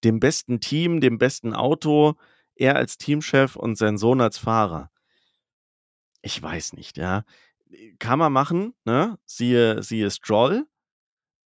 [0.05, 2.15] dem besten Team, dem besten Auto,
[2.55, 4.91] er als Teamchef und sein Sohn als Fahrer.
[6.23, 7.25] Ich weiß nicht, ja.
[7.99, 9.19] Kann man machen, ne?
[9.27, 10.67] Siehe, siehe Stroll.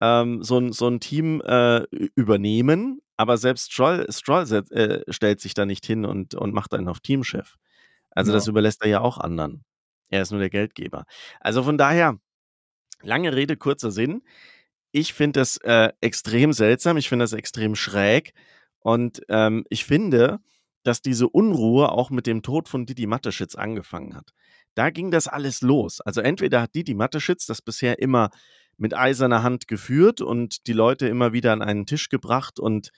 [0.01, 1.83] Ähm, so, ein, so ein Team äh,
[2.15, 6.87] übernehmen, aber selbst Stroll, Stroll äh, stellt sich da nicht hin und, und macht einen
[6.87, 7.57] auf Teamchef.
[8.09, 8.35] Also ja.
[8.35, 9.63] das überlässt er ja auch anderen.
[10.09, 11.05] Er ist nur der Geldgeber.
[11.39, 12.17] Also von daher,
[13.03, 14.23] lange Rede, kurzer Sinn.
[14.91, 18.33] Ich finde das äh, extrem seltsam, ich finde das extrem schräg
[18.79, 20.39] und ähm, ich finde,
[20.81, 24.31] dass diese Unruhe auch mit dem Tod von Didi Mateschitz angefangen hat.
[24.73, 26.01] Da ging das alles los.
[26.01, 28.31] Also entweder hat Didi Mateschitz das bisher immer
[28.77, 32.89] mit eiserner Hand geführt und die Leute immer wieder an einen Tisch gebracht und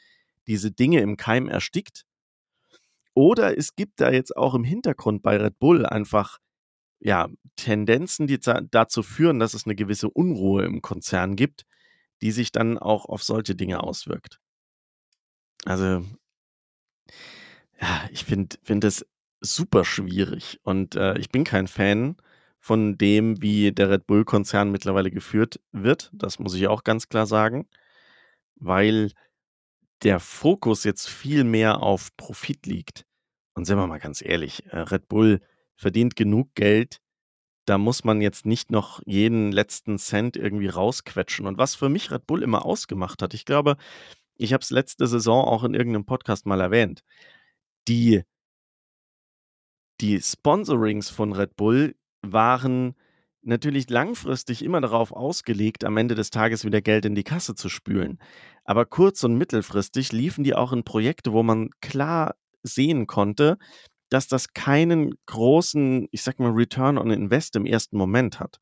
[0.47, 2.05] diese Dinge im Keim erstickt.
[3.13, 6.39] Oder es gibt da jetzt auch im Hintergrund bei Red Bull einfach
[6.99, 11.65] ja, Tendenzen, die dazu führen, dass es eine gewisse Unruhe im Konzern gibt,
[12.21, 14.39] die sich dann auch auf solche Dinge auswirkt.
[15.65, 16.05] Also,
[17.81, 19.05] ja, ich finde find
[19.41, 22.15] super schwierig und äh, ich bin kein Fan
[22.59, 26.09] von dem, wie der Red Bull-Konzern mittlerweile geführt wird.
[26.13, 27.67] Das muss ich auch ganz klar sagen,
[28.55, 29.11] weil
[30.03, 33.05] der Fokus jetzt viel mehr auf Profit liegt.
[33.55, 35.41] Und sind wir mal ganz ehrlich, äh, Red Bull
[35.75, 36.99] verdient genug Geld,
[37.65, 41.45] da muss man jetzt nicht noch jeden letzten Cent irgendwie rausquetschen.
[41.45, 43.77] Und was für mich Red Bull immer ausgemacht hat, ich glaube,
[44.35, 47.03] ich habe es letzte Saison auch in irgendeinem Podcast mal erwähnt,
[47.87, 48.23] die,
[50.01, 52.95] die Sponsorings von Red Bull waren
[53.43, 57.69] natürlich langfristig immer darauf ausgelegt, am Ende des Tages wieder Geld in die Kasse zu
[57.69, 58.19] spülen.
[58.63, 63.57] Aber kurz- und mittelfristig liefen die auch in Projekte, wo man klar sehen konnte,
[64.09, 68.59] dass das keinen großen, ich sag mal, Return on Invest im ersten Moment hat.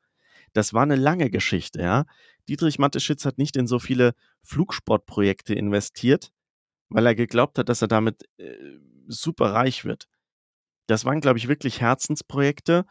[0.53, 2.05] Das war eine lange Geschichte, ja.
[2.49, 4.13] Dietrich Mateschitz hat nicht in so viele
[4.43, 6.31] Flugsportprojekte investiert,
[6.89, 8.55] weil er geglaubt hat, dass er damit äh,
[9.07, 10.07] super reich wird.
[10.87, 12.85] Das waren, glaube ich, wirklich Herzensprojekte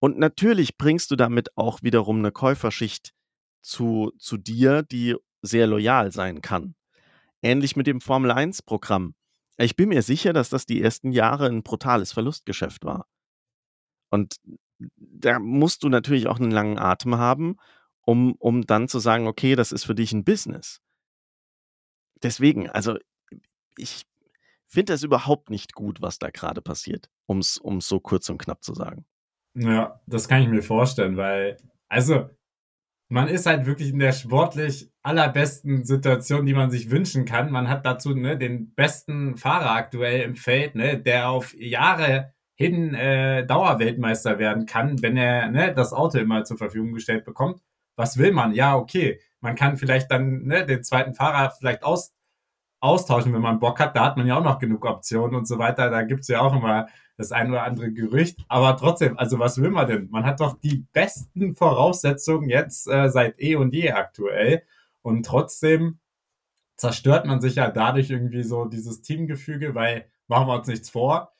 [0.00, 3.12] und natürlich bringst du damit auch wiederum eine Käuferschicht
[3.62, 6.74] zu, zu dir, die sehr loyal sein kann.
[7.42, 9.14] Ähnlich mit dem Formel 1-Programm.
[9.56, 13.06] Ich bin mir sicher, dass das die ersten Jahre ein brutales Verlustgeschäft war.
[14.10, 14.36] Und
[14.96, 17.56] da musst du natürlich auch einen langen Atem haben,
[18.02, 20.80] um, um dann zu sagen, okay, das ist für dich ein Business.
[22.22, 22.96] Deswegen, also
[23.76, 24.02] ich
[24.66, 28.62] finde das überhaupt nicht gut, was da gerade passiert, um es so kurz und knapp
[28.62, 29.06] zu sagen.
[29.54, 31.56] Ja, das kann ich mir vorstellen, weil,
[31.88, 32.28] also,
[33.10, 37.50] man ist halt wirklich in der sportlich allerbesten Situation, die man sich wünschen kann.
[37.50, 42.94] Man hat dazu ne, den besten Fahrer aktuell im Feld, ne, der auf Jahre hin
[42.94, 47.62] äh, Dauerweltmeister werden kann, wenn er ne, das Auto immer zur Verfügung gestellt bekommt.
[47.96, 48.52] Was will man?
[48.52, 49.20] Ja, okay.
[49.40, 52.12] Man kann vielleicht dann ne, den zweiten Fahrer vielleicht aus,
[52.80, 53.96] austauschen, wenn man Bock hat.
[53.96, 55.90] Da hat man ja auch noch genug Optionen und so weiter.
[55.90, 58.38] Da gibt's ja auch immer das ein oder andere Gerücht.
[58.48, 60.08] Aber trotzdem, also was will man denn?
[60.10, 64.62] Man hat doch die besten Voraussetzungen jetzt äh, seit eh und je aktuell.
[65.02, 65.98] Und trotzdem
[66.76, 71.32] zerstört man sich ja dadurch irgendwie so dieses Teamgefüge, weil machen wir uns nichts vor.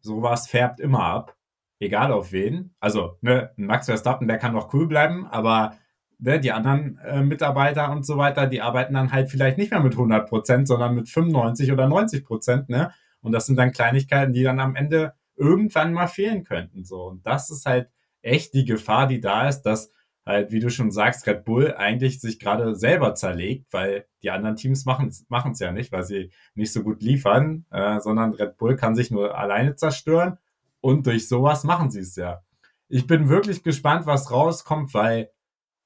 [0.00, 1.36] Sowas färbt immer ab.
[1.78, 2.74] Egal auf wen.
[2.80, 5.76] Also, ne, Max Verstappen, der kann noch cool bleiben, aber
[6.18, 9.80] ne, die anderen äh, Mitarbeiter und so weiter, die arbeiten dann halt vielleicht nicht mehr
[9.80, 12.92] mit 100 Prozent, sondern mit 95 oder 90 Prozent, ne?
[13.22, 16.84] Und das sind dann Kleinigkeiten, die dann am Ende irgendwann mal fehlen könnten.
[16.84, 17.04] So.
[17.04, 17.88] Und das ist halt
[18.20, 19.90] echt die Gefahr, die da ist, dass
[20.24, 24.56] halt, wie du schon sagst, Red Bull eigentlich sich gerade selber zerlegt, weil die anderen
[24.56, 28.76] Teams machen es ja nicht, weil sie nicht so gut liefern, äh, sondern Red Bull
[28.76, 30.38] kann sich nur alleine zerstören
[30.80, 32.42] und durch sowas machen sie es ja.
[32.88, 35.30] Ich bin wirklich gespannt, was rauskommt, weil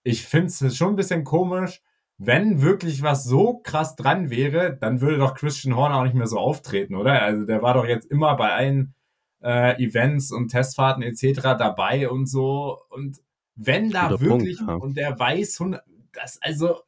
[0.03, 1.83] ich finde es schon ein bisschen komisch,
[2.19, 6.27] wenn wirklich was so krass dran wäre, dann würde doch Christian Horner auch nicht mehr
[6.27, 7.23] so auftreten, oder?
[7.23, 8.95] Also der war doch jetzt immer bei allen
[9.43, 11.41] äh, Events und Testfahrten etc.
[11.59, 12.79] dabei und so.
[12.89, 13.19] Und
[13.55, 14.77] wenn da Guter wirklich, Punkt, ja.
[14.77, 15.63] und der weiß,
[16.13, 16.81] das, also,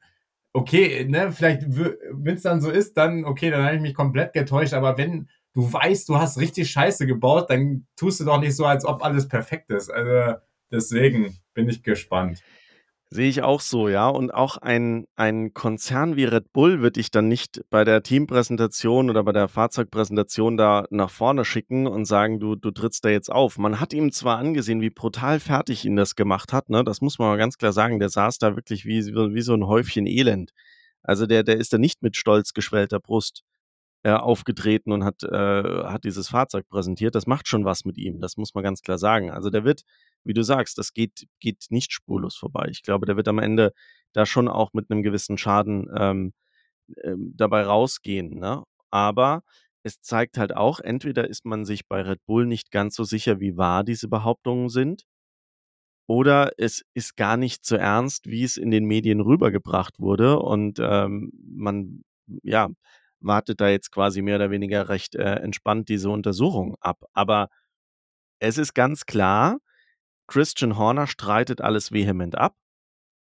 [0.52, 4.32] okay, ne, vielleicht, wenn es dann so ist, dann, okay, dann habe ich mich komplett
[4.32, 8.56] getäuscht, aber wenn du weißt, du hast richtig Scheiße gebaut, dann tust du doch nicht
[8.56, 9.90] so, als ob alles perfekt ist.
[9.90, 10.38] Also,
[10.70, 12.42] deswegen bin ich gespannt.
[13.10, 14.08] Sehe ich auch so, ja.
[14.08, 19.08] Und auch ein, ein Konzern wie Red Bull wird dich dann nicht bei der Teampräsentation
[19.08, 23.32] oder bei der Fahrzeugpräsentation da nach vorne schicken und sagen, du, du trittst da jetzt
[23.32, 23.56] auf.
[23.56, 26.84] Man hat ihm zwar angesehen, wie brutal fertig ihn das gemacht hat, ne?
[26.84, 27.98] Das muss man mal ganz klar sagen.
[27.98, 30.52] Der saß da wirklich wie, wie so ein Häufchen Elend.
[31.02, 33.42] Also der, der ist da nicht mit stolz geschwellter Brust
[34.04, 37.14] äh, aufgetreten und hat, äh, hat dieses Fahrzeug präsentiert.
[37.14, 39.30] Das macht schon was mit ihm, das muss man ganz klar sagen.
[39.30, 39.82] Also der wird
[40.24, 42.66] wie du sagst, das geht, geht nicht spurlos vorbei.
[42.70, 43.72] Ich glaube, der wird am Ende
[44.12, 46.32] da schon auch mit einem gewissen Schaden ähm,
[47.02, 48.38] ähm, dabei rausgehen.
[48.38, 48.62] Ne?
[48.90, 49.42] Aber
[49.82, 53.40] es zeigt halt auch, entweder ist man sich bei Red Bull nicht ganz so sicher,
[53.40, 55.04] wie wahr diese Behauptungen sind,
[56.06, 60.78] oder es ist gar nicht so ernst, wie es in den Medien rübergebracht wurde und
[60.80, 62.02] ähm, man,
[62.42, 62.70] ja,
[63.20, 67.04] wartet da jetzt quasi mehr oder weniger recht äh, entspannt diese Untersuchung ab.
[67.12, 67.48] Aber
[68.40, 69.58] es ist ganz klar,
[70.26, 72.54] Christian Horner streitet alles vehement ab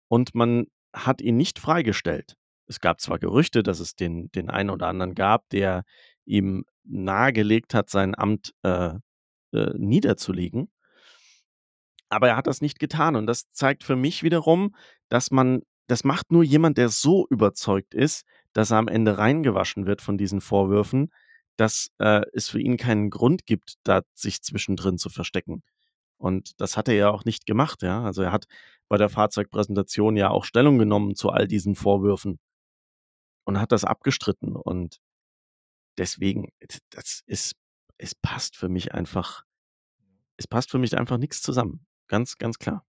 [0.08, 2.36] und man hat ihn nicht freigestellt.
[2.68, 5.84] Es gab zwar Gerüchte, dass es den, den einen oder anderen gab, der
[6.26, 8.94] ihm nahegelegt hat, sein Amt äh,
[9.54, 10.70] äh, niederzulegen,
[12.14, 14.76] aber er hat das nicht getan und das zeigt für mich wiederum,
[15.10, 19.86] dass man, das macht nur jemand, der so überzeugt ist, dass er am Ende reingewaschen
[19.86, 21.12] wird von diesen Vorwürfen,
[21.58, 25.64] dass äh, es für ihn keinen Grund gibt, da sich zwischendrin zu verstecken.
[26.18, 28.04] Und das hat er ja auch nicht gemacht, ja.
[28.04, 28.46] Also er hat
[28.88, 32.40] bei der Fahrzeugpräsentation ja auch Stellung genommen zu all diesen Vorwürfen
[33.46, 34.56] und hat das abgestritten.
[34.56, 35.00] Und
[35.98, 36.50] deswegen,
[36.92, 37.56] das ist,
[37.98, 39.44] es passt für mich einfach,
[40.38, 41.86] es passt für mich einfach nichts zusammen.
[42.08, 42.86] Ganz, ganz klar.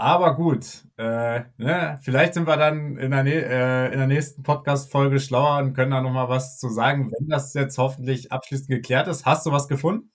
[0.00, 5.18] Aber gut, äh, ne, vielleicht sind wir dann in der, äh, in der nächsten Podcast-Folge
[5.18, 9.26] schlauer und können da nochmal was zu sagen, wenn das jetzt hoffentlich abschließend geklärt ist.
[9.26, 10.12] Hast du was gefunden?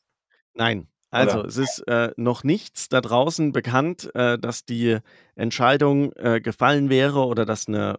[0.54, 1.50] Nein, also, Oder?
[1.50, 5.00] es ist äh, noch nichts da draußen bekannt, äh, dass die
[5.36, 7.98] Entscheidung äh, gefallen wäre oder dass eine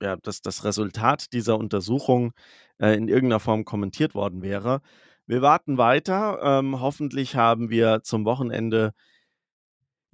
[0.00, 2.32] ja, dass das Resultat dieser Untersuchung
[2.78, 4.82] äh, in irgendeiner Form kommentiert worden wäre.
[5.26, 6.38] Wir warten weiter.
[6.42, 8.92] Ähm, hoffentlich haben wir zum Wochenende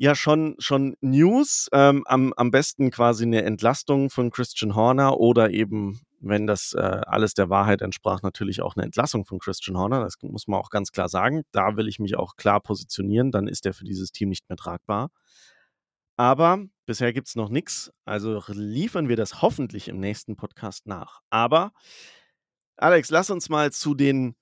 [0.03, 1.69] ja schon, schon News.
[1.73, 6.81] Ähm, am, am besten quasi eine Entlastung von Christian Horner oder eben wenn das äh,
[6.81, 10.01] alles der Wahrheit entsprach, natürlich auch eine Entlassung von Christian Horner.
[10.01, 11.43] Das muss man auch ganz klar sagen.
[11.53, 13.31] Da will ich mich auch klar positionieren.
[13.31, 15.11] Dann ist er für dieses Team nicht mehr tragbar.
[16.17, 17.93] Aber bisher gibt es noch nichts.
[18.05, 21.21] Also liefern wir das hoffentlich im nächsten Podcast nach.
[21.31, 21.73] Aber
[22.77, 24.35] Alex, lass uns mal zu den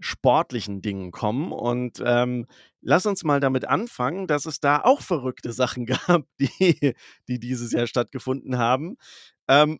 [0.00, 2.46] sportlichen Dingen kommen und ähm,
[2.80, 6.94] lass uns mal damit anfangen, dass es da auch verrückte Sachen gab, die,
[7.28, 8.96] die dieses Jahr stattgefunden haben.
[9.48, 9.78] Ähm,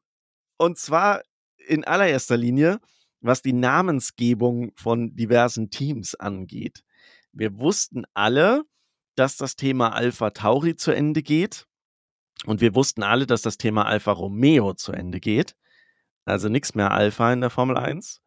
[0.56, 1.22] und zwar
[1.56, 2.80] in allererster Linie,
[3.20, 6.82] was die Namensgebung von diversen Teams angeht.
[7.32, 8.62] Wir wussten alle,
[9.14, 11.66] dass das Thema Alpha Tauri zu Ende geht.
[12.46, 15.56] Und wir wussten alle, dass das Thema Alfa Romeo zu Ende geht.
[16.24, 18.22] Also nichts mehr Alpha in der Formel 1.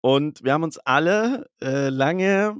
[0.00, 2.56] Und wir haben uns alle äh, lange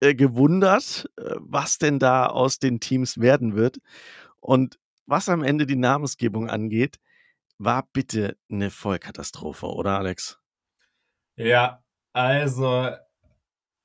[0.00, 3.78] äh, gewundert, äh, was denn da aus den Teams werden wird.
[4.40, 6.98] Und was am Ende die Namensgebung angeht,
[7.58, 10.40] war bitte eine Vollkatastrophe, oder Alex?
[11.36, 12.90] Ja, also,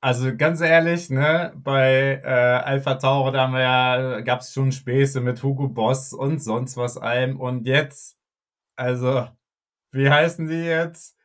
[0.01, 5.41] also ganz ehrlich, ne, bei äh, Alpha Tauri, da ja, gab es schon Späße mit
[5.43, 7.39] Hugo Boss und sonst was allem.
[7.39, 8.17] Und jetzt,
[8.75, 9.27] also,
[9.91, 11.16] wie heißen die jetzt?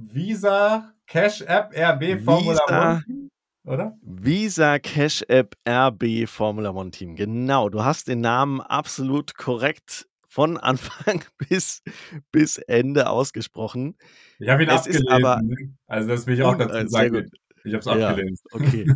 [0.00, 3.30] Visa Cash App RB Formula Visa, One
[3.64, 3.98] oder?
[4.02, 7.16] Visa Cash App RB Formula One Team.
[7.16, 11.82] Genau, du hast den Namen absolut korrekt von Anfang bis,
[12.30, 13.96] bis Ende ausgesprochen.
[14.38, 15.08] Ich habe ihn es abgelesen.
[15.08, 15.74] Aber, ne?
[15.88, 17.30] also das will ich auch dazu äh, sagen.
[17.64, 18.38] Ich habe es ja, abgelesen.
[18.52, 18.86] Okay.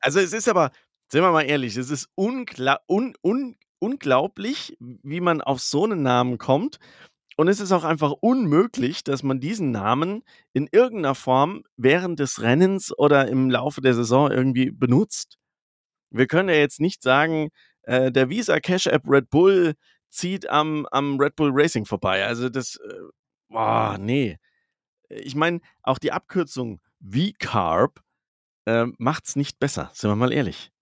[0.00, 0.70] Also es ist aber,
[1.12, 2.46] sind wir mal ehrlich, es ist un
[2.82, 6.78] un unglaublich, wie man auf so einen Namen kommt.
[7.36, 10.22] Und es ist auch einfach unmöglich, dass man diesen Namen
[10.54, 15.38] in irgendeiner Form während des Rennens oder im Laufe der Saison irgendwie benutzt.
[16.10, 17.50] Wir können ja jetzt nicht sagen,
[17.82, 19.74] äh, der Visa Cash App Red Bull
[20.08, 22.24] zieht am, am Red Bull Racing vorbei.
[22.24, 23.00] Also das, äh,
[23.48, 24.38] boah, nee.
[25.10, 28.00] Ich meine, auch die Abkürzung V-Carb
[28.64, 30.72] äh, macht's nicht besser, sind wir mal ehrlich.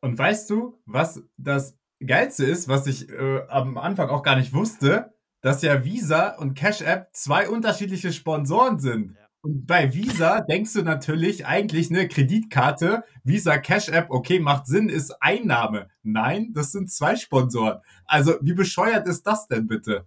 [0.00, 4.52] Und weißt du, was das Geilste ist, was ich äh, am Anfang auch gar nicht
[4.52, 9.14] wusste, dass ja Visa und Cash App zwei unterschiedliche Sponsoren sind.
[9.14, 9.28] Ja.
[9.42, 14.88] Und bei Visa denkst du natürlich eigentlich eine Kreditkarte, Visa Cash App, okay, macht Sinn,
[14.88, 15.90] ist Einnahme.
[16.02, 17.80] Nein, das sind zwei Sponsoren.
[18.06, 20.06] Also wie bescheuert ist das denn bitte?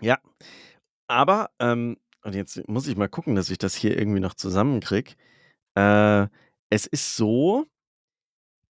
[0.00, 0.18] Ja,
[1.06, 5.14] aber, ähm, und jetzt muss ich mal gucken, dass ich das hier irgendwie noch zusammenkriege.
[5.74, 6.26] Äh,
[6.70, 7.66] es ist so,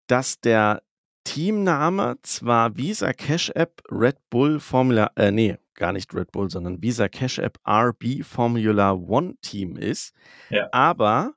[0.07, 0.83] dass der
[1.25, 6.83] Teamname zwar Visa Cash App Red Bull Formula, äh, nee, gar nicht Red Bull, sondern
[6.83, 10.15] Visa Cash App RB Formula One Team ist,
[10.51, 10.69] ja.
[10.73, 11.35] aber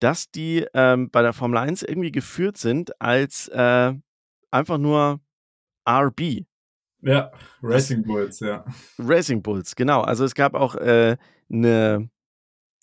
[0.00, 3.92] dass die ähm, bei der Formel 1 irgendwie geführt sind als äh,
[4.50, 5.20] einfach nur
[5.88, 6.44] RB.
[7.00, 7.30] Ja,
[7.62, 8.64] Racing Bulls, ja.
[8.98, 10.02] Racing Bulls, genau.
[10.02, 11.16] Also es gab auch äh,
[11.50, 12.10] eine,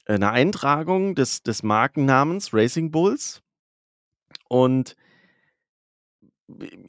[0.05, 3.41] eine Eintragung des, des Markennamens Racing Bulls
[4.47, 4.95] und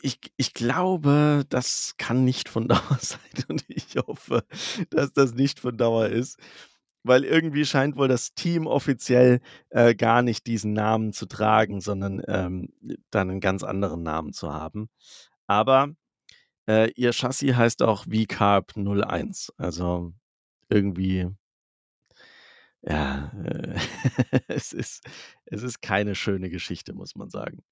[0.03, 4.45] ich, ich glaube, das kann nicht von Dauer sein und ich hoffe,
[4.91, 6.39] dass das nicht von Dauer ist,
[7.03, 9.41] weil irgendwie scheint wohl das Team offiziell
[9.71, 12.73] äh, gar nicht diesen Namen zu tragen, sondern ähm,
[13.11, 14.89] dann einen ganz anderen Namen zu haben.
[15.47, 15.95] Aber
[16.69, 20.13] äh, ihr Chassis heißt auch VCarb 01, also
[20.69, 21.31] irgendwie
[22.83, 23.75] ja, äh,
[24.49, 25.05] es, ist,
[25.47, 27.65] es ist keine schöne Geschichte, muss man sagen.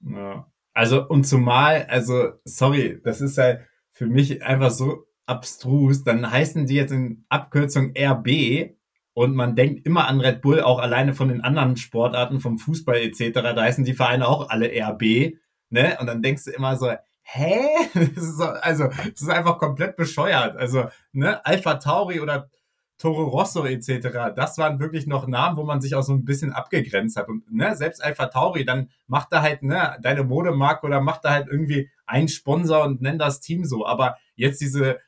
[0.00, 0.50] Ja.
[0.76, 3.62] Also, und zumal, also, sorry, das ist halt
[3.92, 6.04] für mich einfach so abstrus.
[6.04, 8.74] Dann heißen die jetzt in Abkürzung RB
[9.14, 12.96] und man denkt immer an Red Bull, auch alleine von den anderen Sportarten, vom Fußball
[12.96, 13.32] etc.
[13.32, 15.38] Da heißen die Vereine auch alle RB.
[15.70, 15.96] Ne?
[15.98, 17.58] Und dann denkst du immer so, hä?
[17.94, 20.58] Das ist so, also, das ist einfach komplett bescheuert.
[20.58, 22.50] Also, ne, Alpha Tauri oder
[22.98, 24.34] Toro Rosso etc.
[24.34, 27.28] Das waren wirklich noch Namen, wo man sich auch so ein bisschen abgegrenzt hat.
[27.28, 31.32] Und ne, selbst Alpha Tauri, dann macht da halt ne, deine Modemarke oder macht da
[31.32, 33.86] halt irgendwie einen Sponsor und nennt das Team so.
[33.86, 34.98] Aber jetzt diese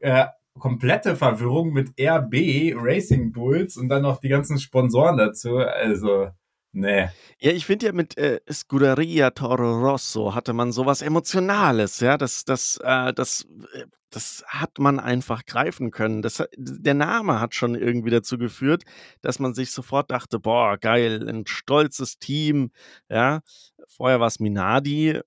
[0.00, 0.26] äh,
[0.58, 5.56] komplette Verwirrung mit RB Racing Bulls und dann noch die ganzen Sponsoren dazu.
[5.58, 6.28] Also,
[6.72, 7.08] Nee.
[7.40, 12.44] Ja, ich finde ja mit äh, Scuderia Toro Rosso hatte man sowas Emotionales, ja, das,
[12.44, 16.22] das, äh, das, äh, das hat man einfach greifen können.
[16.22, 18.84] Das, der Name hat schon irgendwie dazu geführt,
[19.22, 22.70] dass man sich sofort dachte, boah, geil, ein stolzes Team,
[23.08, 23.40] ja.
[23.86, 25.20] Vorher war es Minardi,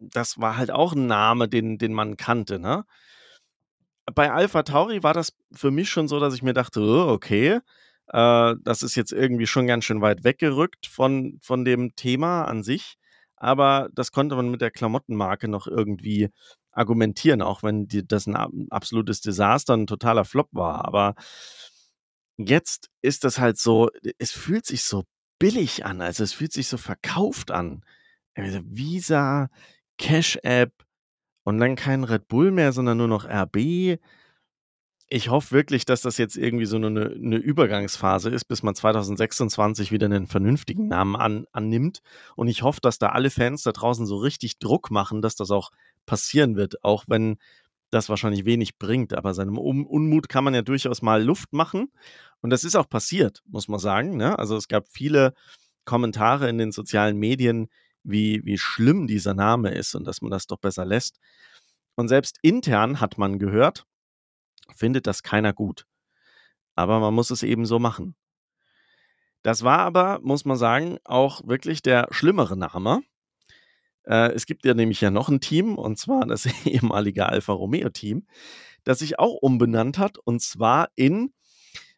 [0.00, 2.84] das war halt auch ein Name, den, den man kannte, ne?
[4.14, 7.60] Bei Alpha Tauri war das für mich schon so, dass ich mir dachte, oh, okay,
[8.12, 12.62] äh, das ist jetzt irgendwie schon ganz schön weit weggerückt von, von dem Thema an
[12.62, 12.96] sich.
[13.36, 16.28] Aber das konnte man mit der Klamottenmarke noch irgendwie
[16.72, 20.84] argumentieren, auch wenn die, das ein absolutes Desaster, ein totaler Flop war.
[20.84, 21.14] Aber
[22.36, 25.04] jetzt ist das halt so, es fühlt sich so
[25.38, 27.82] billig an, also es fühlt sich so verkauft an.
[28.34, 29.48] Also Visa,
[29.98, 30.72] Cash App
[31.44, 33.98] und dann kein Red Bull mehr, sondern nur noch RB
[35.12, 39.90] ich hoffe wirklich, dass das jetzt irgendwie so eine, eine Übergangsphase ist, bis man 2026
[39.90, 42.00] wieder einen vernünftigen Namen an, annimmt.
[42.36, 45.50] Und ich hoffe, dass da alle Fans da draußen so richtig Druck machen, dass das
[45.50, 45.72] auch
[46.06, 47.38] passieren wird, auch wenn
[47.90, 49.12] das wahrscheinlich wenig bringt.
[49.12, 51.90] Aber seinem Un Unmut kann man ja durchaus mal Luft machen.
[52.40, 54.16] Und das ist auch passiert, muss man sagen.
[54.16, 54.38] Ne?
[54.38, 55.34] Also es gab viele
[55.84, 57.68] Kommentare in den sozialen Medien,
[58.04, 61.18] wie, wie schlimm dieser Name ist und dass man das doch besser lässt.
[61.96, 63.86] Und selbst intern hat man gehört,
[64.80, 65.86] findet das keiner gut.
[66.74, 68.16] Aber man muss es eben so machen.
[69.42, 73.02] Das war aber, muss man sagen, auch wirklich der schlimmere Name.
[74.04, 78.26] Äh, es gibt ja nämlich ja noch ein Team, und zwar das ehemalige Alfa Romeo-Team,
[78.84, 81.32] das sich auch umbenannt hat, und zwar in,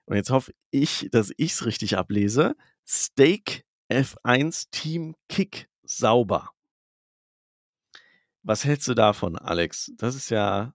[0.04, 2.56] und jetzt hoffe ich, dass ich es richtig ablese,
[2.86, 6.50] Steak F1 Team Kick Sauber.
[8.42, 9.92] Was hältst du davon, Alex?
[9.96, 10.74] Das ist ja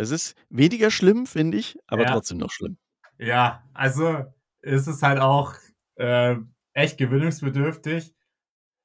[0.00, 2.12] es ist weniger schlimm, finde ich, aber ja.
[2.12, 2.78] trotzdem noch schlimm.
[3.18, 4.24] Ja, also
[4.62, 5.54] ist es halt auch
[5.96, 6.36] äh,
[6.72, 8.14] echt gewöhnungsbedürftig.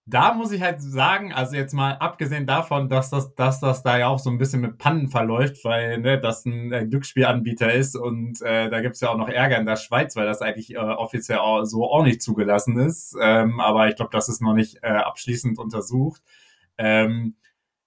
[0.08, 3.98] Da muss ich halt sagen, also jetzt mal abgesehen davon, dass das, dass das da
[3.98, 7.96] ja auch so ein bisschen mit Pannen verläuft, weil ne, das ein, ein Glücksspielanbieter ist
[7.96, 10.76] und äh, da gibt es ja auch noch Ärger in der Schweiz, weil das eigentlich
[10.76, 13.16] äh, offiziell auch so auch nicht zugelassen ist.
[13.20, 16.22] Ähm, aber ich glaube, das ist noch nicht äh, abschließend untersucht.
[16.78, 17.36] Ähm,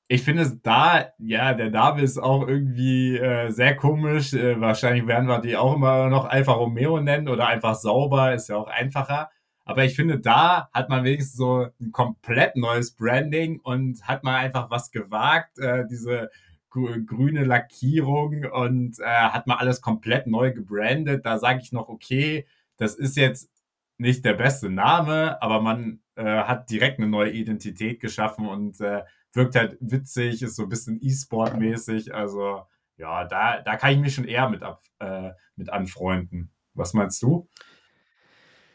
[0.09, 4.33] ich finde da, ja, der Name ist auch irgendwie äh, sehr komisch.
[4.33, 8.49] Äh, wahrscheinlich werden wir die auch immer noch Alfa Romeo nennen oder einfach sauber, ist
[8.49, 9.31] ja auch einfacher.
[9.67, 14.37] Aber ich finde, da hat man wenigstens so ein komplett neues Branding und hat mal
[14.37, 16.31] einfach was gewagt, äh, diese
[16.71, 21.27] grüne Lackierung und äh, hat mal alles komplett neu gebrandet.
[21.27, 22.47] Da sage ich noch, okay,
[22.79, 23.51] das ist jetzt
[23.99, 29.03] nicht der beste Name, aber man äh, hat direkt eine neue Identität geschaffen und äh,
[29.33, 32.15] wirkt halt witzig, ist so ein bisschen E-Sport-mäßig.
[32.15, 32.63] Also
[32.97, 36.53] ja, da, da kann ich mich schon eher mit, ab, äh, mit anfreunden.
[36.75, 37.49] Was meinst du?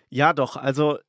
[0.09, 0.55] Ja, doch.
[0.55, 0.99] Also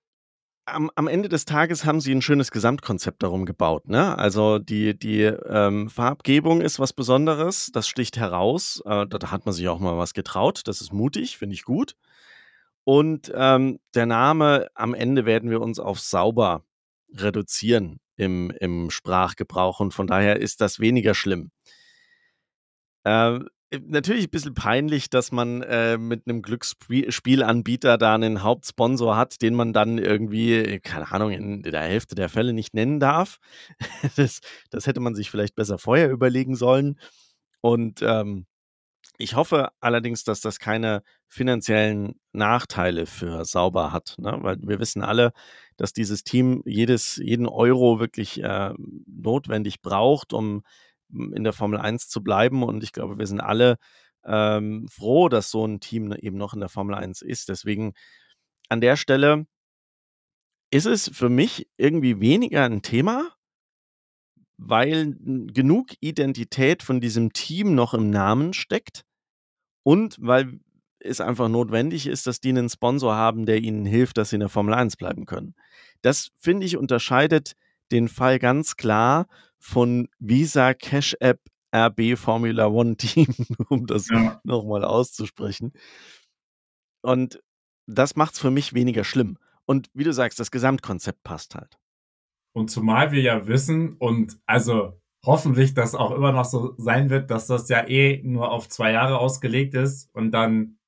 [0.66, 3.88] am, am Ende des Tages haben sie ein schönes Gesamtkonzept darum gebaut.
[3.88, 4.16] Ne?
[4.18, 8.82] Also die, die ähm, Farbgebung ist was Besonderes, das sticht heraus.
[8.86, 10.62] Äh, da hat man sich auch mal was getraut.
[10.66, 11.97] Das ist mutig, finde ich gut.
[12.84, 16.64] Und ähm, der Name, am Ende werden wir uns auf sauber
[17.12, 21.51] reduzieren im, im Sprachgebrauch und von daher ist das weniger schlimm.
[23.05, 23.41] Äh,
[23.87, 29.55] natürlich ein bisschen peinlich, dass man äh, mit einem Glücksspielanbieter da einen Hauptsponsor hat, den
[29.55, 33.39] man dann irgendwie, keine Ahnung, in der Hälfte der Fälle nicht nennen darf.
[34.17, 34.41] Das,
[34.71, 36.99] das hätte man sich vielleicht besser vorher überlegen sollen.
[37.61, 38.47] Und ähm,
[39.19, 44.39] ich hoffe allerdings, dass das keine finanziellen Nachteile für Sauber hat, ne?
[44.41, 45.33] weil wir wissen alle,
[45.77, 48.73] dass dieses Team jedes, jeden Euro wirklich äh,
[49.07, 50.62] notwendig braucht, um
[51.11, 52.62] in der Formel 1 zu bleiben.
[52.62, 53.79] Und ich glaube, wir sind alle
[54.25, 57.49] ähm, froh, dass so ein Team eben noch in der Formel 1 ist.
[57.49, 57.93] Deswegen
[58.69, 59.47] an der Stelle
[60.71, 63.31] ist es für mich irgendwie weniger ein Thema,
[64.57, 69.05] weil genug Identität von diesem Team noch im Namen steckt
[69.82, 70.61] und weil
[71.00, 74.40] es einfach notwendig ist, dass die einen Sponsor haben, der ihnen hilft, dass sie in
[74.40, 75.55] der Formel 1 bleiben können.
[76.02, 77.52] Das, finde ich, unterscheidet
[77.92, 79.26] den Fall ganz klar
[79.59, 81.40] von Visa Cash App
[81.74, 83.34] RB Formula One Team,
[83.68, 84.40] um das ja.
[84.44, 85.72] nochmal auszusprechen.
[87.02, 87.42] Und
[87.86, 89.36] das macht es für mich weniger schlimm.
[89.66, 91.78] Und wie du sagst, das Gesamtkonzept passt halt.
[92.55, 97.30] Und zumal wir ja wissen und also hoffentlich das auch immer noch so sein wird,
[97.30, 100.78] dass das ja eh nur auf zwei Jahre ausgelegt ist und dann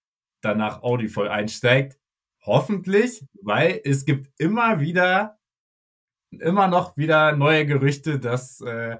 [0.42, 1.98] danach Audi voll einsteigt.
[2.44, 5.38] Hoffentlich, weil es gibt immer wieder
[6.40, 8.98] immer noch wieder neue Gerüchte, dass äh,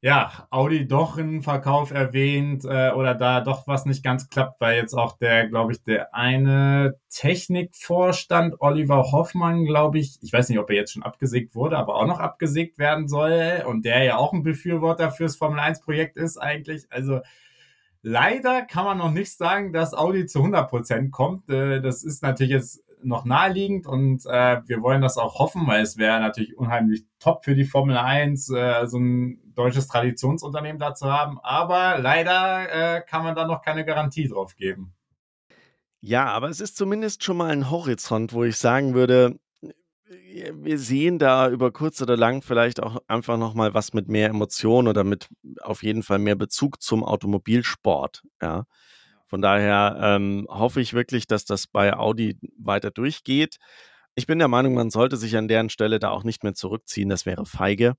[0.00, 4.76] ja, Audi doch einen Verkauf erwähnt äh, oder da doch was nicht ganz klappt, weil
[4.76, 10.58] jetzt auch der, glaube ich, der eine Technikvorstand Oliver Hoffmann, glaube ich, ich weiß nicht,
[10.60, 14.18] ob er jetzt schon abgesägt wurde, aber auch noch abgesägt werden soll und der ja
[14.18, 16.86] auch ein Befürworter fürs Formel 1 Projekt ist eigentlich.
[16.90, 17.20] Also
[18.02, 21.50] leider kann man noch nicht sagen, dass Audi zu 100 Prozent kommt.
[21.50, 25.82] Äh, das ist natürlich jetzt noch naheliegend und äh, wir wollen das auch hoffen, weil
[25.82, 30.94] es wäre natürlich unheimlich top für die Formel 1, äh, so ein deutsches Traditionsunternehmen da
[30.94, 31.38] zu haben.
[31.42, 34.94] Aber leider äh, kann man da noch keine Garantie drauf geben.
[36.00, 39.38] Ja, aber es ist zumindest schon mal ein Horizont, wo ich sagen würde,
[40.52, 44.28] wir sehen da über kurz oder lang vielleicht auch einfach noch mal was mit mehr
[44.28, 45.28] Emotionen oder mit
[45.60, 48.22] auf jeden Fall mehr Bezug zum Automobilsport.
[48.40, 48.64] Ja,
[49.28, 53.58] von daher ähm, hoffe ich wirklich, dass das bei Audi weiter durchgeht.
[54.14, 57.08] Ich bin der Meinung, man sollte sich an deren Stelle da auch nicht mehr zurückziehen.
[57.08, 57.94] Das wäre feige.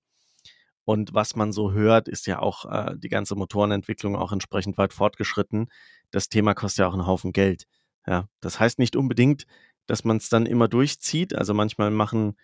[0.86, 4.92] Und was man so hört, ist ja auch äh, die ganze Motorenentwicklung auch entsprechend weit
[4.92, 5.68] fortgeschritten.
[6.10, 7.66] Das Thema kostet ja auch einen Haufen Geld.
[8.08, 9.46] Ja, das heißt nicht unbedingt,
[9.86, 11.36] dass man es dann immer durchzieht.
[11.36, 12.38] Also manchmal machen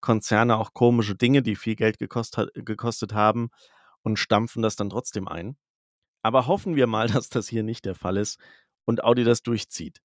[0.00, 3.50] Konzerne auch komische Dinge, die viel Geld gekostet, gekostet haben
[4.02, 5.56] und stampfen das dann trotzdem ein.
[6.22, 8.38] Aber hoffen wir mal, dass das hier nicht der Fall ist
[8.84, 10.00] und Audi das durchzieht.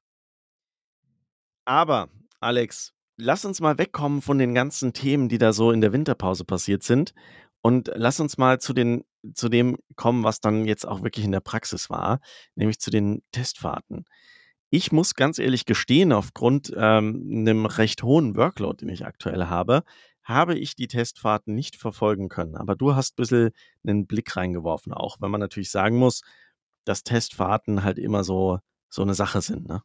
[1.66, 2.10] Aber,
[2.40, 6.46] Alex, lass uns mal wegkommen von den ganzen Themen, die da so in der Winterpause
[6.46, 7.14] passiert sind.
[7.62, 9.04] Und lass uns mal zu, den,
[9.34, 12.20] zu dem kommen, was dann jetzt auch wirklich in der Praxis war,
[12.54, 14.06] nämlich zu den Testfahrten.
[14.70, 19.84] Ich muss ganz ehrlich gestehen, aufgrund ähm, einem recht hohen Workload, den ich aktuell habe,
[20.26, 22.56] habe ich die Testfahrten nicht verfolgen können.
[22.56, 23.52] Aber du hast ein bisschen
[23.86, 26.22] einen Blick reingeworfen, auch wenn man natürlich sagen muss,
[26.84, 28.60] dass Testfahrten halt immer so,
[28.90, 29.82] so eine Sache sind, ne?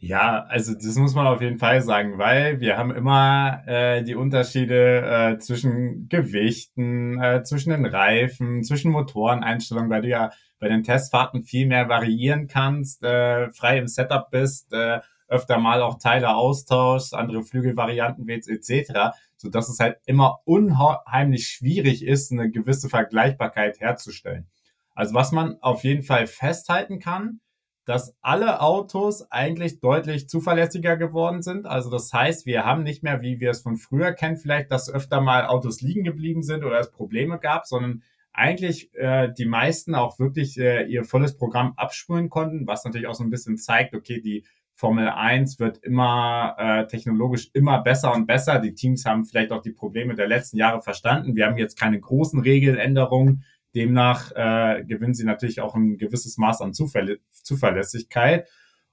[0.00, 4.14] Ja, also das muss man auf jeden Fall sagen, weil wir haben immer äh, die
[4.14, 5.00] Unterschiede
[5.34, 11.42] äh, zwischen Gewichten, äh, zwischen den Reifen, zwischen Motoreneinstellungen, weil du ja bei den Testfahrten
[11.42, 17.12] viel mehr variieren kannst, äh, frei im Setup bist, äh, öfter mal auch Teile austauschst,
[17.12, 23.80] andere Flügelvarianten wählst etc so dass es halt immer unheimlich schwierig ist, eine gewisse Vergleichbarkeit
[23.80, 24.46] herzustellen.
[24.94, 27.40] Also was man auf jeden Fall festhalten kann,
[27.88, 31.64] dass alle Autos eigentlich deutlich zuverlässiger geworden sind.
[31.66, 34.92] Also das heißt, wir haben nicht mehr, wie wir es von früher kennen, vielleicht, dass
[34.92, 38.02] öfter mal Autos liegen geblieben sind oder es Probleme gab, sondern
[38.34, 43.14] eigentlich äh, die meisten auch wirklich äh, ihr volles Programm abspulen konnten, was natürlich auch
[43.14, 44.44] so ein bisschen zeigt, okay, die
[44.78, 48.60] Formel 1 wird immer äh, technologisch immer besser und besser.
[48.60, 51.34] Die Teams haben vielleicht auch die Probleme der letzten Jahre verstanden.
[51.34, 53.42] Wir haben jetzt keine großen Regeländerungen.
[53.74, 58.48] Demnach äh, gewinnen sie natürlich auch ein gewisses Maß an Zuverlä Zuverlässigkeit.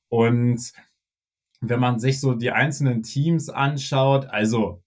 [0.10, 0.74] Und
[1.62, 4.82] wenn man sich so die einzelnen Teams anschaut, also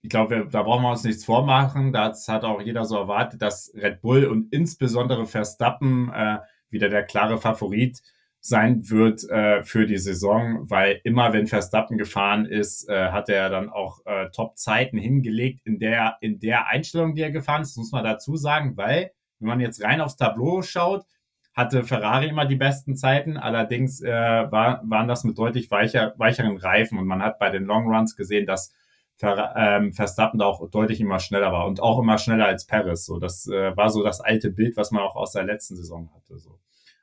[0.00, 1.92] ich glaube, da brauchen wir uns nichts vormachen.
[1.92, 6.38] Das hat auch jeder so erwartet, dass Red Bull und insbesondere Verstappen äh,
[6.70, 8.00] wieder der klare Favorit
[8.48, 13.50] sein wird äh, für die Saison, weil immer wenn Verstappen gefahren ist, äh, hat er
[13.50, 17.92] dann auch äh, Top-Zeiten hingelegt in der, in der Einstellung, die er gefahren ist, muss
[17.92, 21.04] man dazu sagen, weil, wenn man jetzt rein aufs Tableau schaut,
[21.54, 26.56] hatte Ferrari immer die besten Zeiten, allerdings äh, war, waren das mit deutlich weicher, weicheren
[26.56, 28.72] Reifen und man hat bei den Long Runs gesehen, dass
[29.16, 33.04] Ver, ähm, Verstappen da auch deutlich immer schneller war und auch immer schneller als Paris.
[33.04, 36.08] So, das äh, war so das alte Bild, was man auch aus der letzten Saison
[36.14, 36.38] hatte.
[36.38, 36.57] So.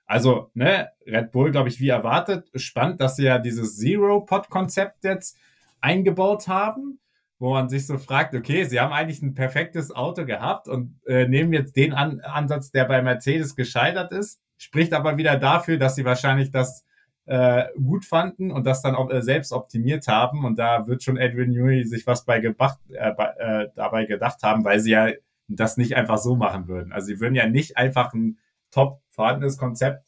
[0.05, 2.49] Also, ne, Red Bull, glaube ich, wie erwartet.
[2.55, 5.37] Spannend, dass sie ja dieses Zero-Pod-Konzept jetzt
[5.81, 6.99] eingebaut haben,
[7.39, 11.27] wo man sich so fragt, okay, sie haben eigentlich ein perfektes Auto gehabt und äh,
[11.27, 15.95] nehmen jetzt den An Ansatz, der bei Mercedes gescheitert ist, spricht aber wieder dafür, dass
[15.95, 16.85] sie wahrscheinlich das
[17.25, 20.45] äh, gut fanden und das dann auch äh, selbst optimiert haben.
[20.45, 24.63] Und da wird schon Edwin Newey sich was bei gedacht, äh, äh, dabei gedacht haben,
[24.63, 25.09] weil sie ja
[25.47, 26.91] das nicht einfach so machen würden.
[26.91, 28.37] Also sie würden ja nicht einfach ein
[28.71, 30.05] top vorhandenes Konzept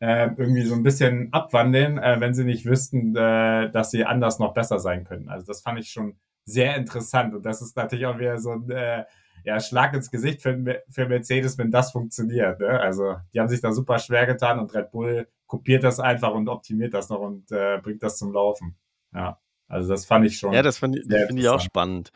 [0.00, 4.38] äh, irgendwie so ein bisschen abwandeln, äh, wenn sie nicht wüssten, äh, dass sie anders
[4.38, 5.28] noch besser sein können.
[5.28, 8.70] Also das fand ich schon sehr interessant und das ist natürlich auch wieder so ein
[8.70, 9.04] äh,
[9.44, 12.60] ja, Schlag ins Gesicht für, für Mercedes, wenn das funktioniert.
[12.60, 12.80] Ne?
[12.80, 16.48] Also die haben sich da super schwer getan und Red Bull kopiert das einfach und
[16.48, 18.76] optimiert das noch und äh, bringt das zum Laufen.
[19.14, 19.38] Ja,
[19.68, 20.52] also das fand ich schon.
[20.52, 22.10] Ja, das finde find ich auch spannend.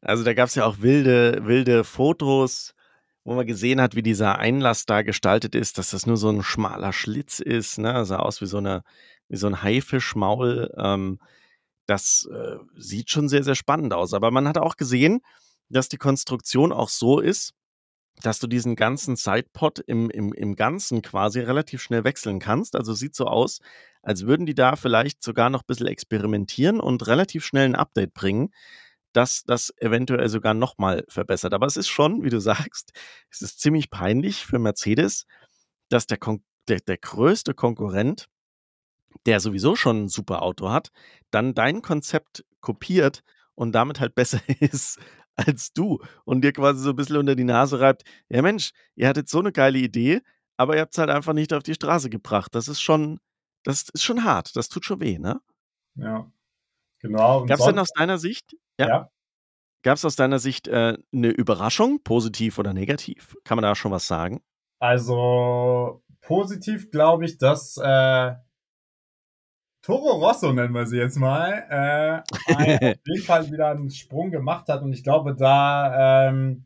[0.00, 2.74] Also da gab es ja auch wilde, wilde Fotos,
[3.26, 6.44] wo man gesehen hat, wie dieser Einlass da gestaltet ist, dass das nur so ein
[6.44, 7.76] schmaler Schlitz ist.
[7.76, 8.04] Ne?
[8.04, 8.84] sah aus wie so, eine,
[9.28, 10.72] wie so ein Haifischmaul.
[10.78, 11.18] Ähm,
[11.86, 14.14] das äh, sieht schon sehr, sehr spannend aus.
[14.14, 15.22] Aber man hat auch gesehen,
[15.68, 17.52] dass die Konstruktion auch so ist,
[18.22, 22.76] dass du diesen ganzen Sidepod im, im, im Ganzen quasi relativ schnell wechseln kannst.
[22.76, 23.58] Also sieht so aus,
[24.02, 28.14] als würden die da vielleicht sogar noch ein bisschen experimentieren und relativ schnell ein Update
[28.14, 28.50] bringen,
[29.16, 31.54] das das eventuell sogar nochmal verbessert.
[31.54, 32.92] Aber es ist schon, wie du sagst,
[33.30, 35.26] es ist ziemlich peinlich für Mercedes,
[35.88, 38.28] dass der, Kon der, der größte Konkurrent,
[39.24, 40.90] der sowieso schon ein super Auto hat,
[41.30, 43.22] dann dein Konzept kopiert
[43.54, 44.98] und damit halt besser ist
[45.36, 49.06] als du und dir quasi so ein bisschen unter die Nase reibt, ja Mensch, ihr
[49.06, 50.22] hattet so eine geile Idee,
[50.56, 52.54] aber ihr habt es halt einfach nicht auf die Straße gebracht.
[52.54, 53.20] Das ist schon,
[53.62, 55.40] das ist schon hart, das tut schon weh, ne?
[55.94, 56.30] Ja,
[57.06, 57.44] genau.
[57.46, 59.10] Gab es denn aus deiner Sicht, ja, ja.
[59.82, 63.36] gab es aus deiner Sicht äh, eine Überraschung, positiv oder negativ?
[63.44, 64.42] Kann man da schon was sagen?
[64.78, 68.34] Also positiv glaube ich, dass äh,
[69.86, 72.22] Toro Rosso nennen wir sie jetzt mal, äh,
[72.92, 74.82] auf jeden Fall wieder einen Sprung gemacht hat.
[74.82, 76.64] Und ich glaube, da ähm,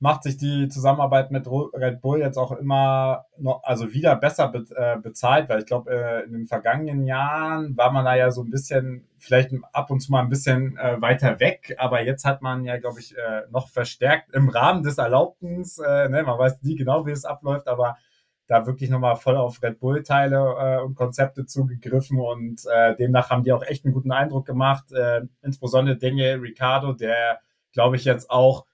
[0.00, 4.64] macht sich die Zusammenarbeit mit Red Bull jetzt auch immer noch, also wieder besser be
[4.74, 8.42] äh, bezahlt, weil ich glaube, äh, in den vergangenen Jahren war man da ja so
[8.42, 12.40] ein bisschen, vielleicht ab und zu mal ein bisschen äh, weiter weg, aber jetzt hat
[12.40, 16.62] man ja, glaube ich, äh, noch verstärkt im Rahmen des Erlaubtens, äh, ne, man weiß
[16.62, 17.98] nie genau, wie es abläuft, aber
[18.46, 22.64] da wirklich nochmal voll auf Red Bull-Teile äh, und Konzepte zugegriffen und
[22.98, 24.86] demnach haben die auch echt einen guten Eindruck gemacht.
[25.40, 27.38] Insbesondere Daniel Ricciardo, der,
[27.72, 28.66] glaube ich, jetzt auch,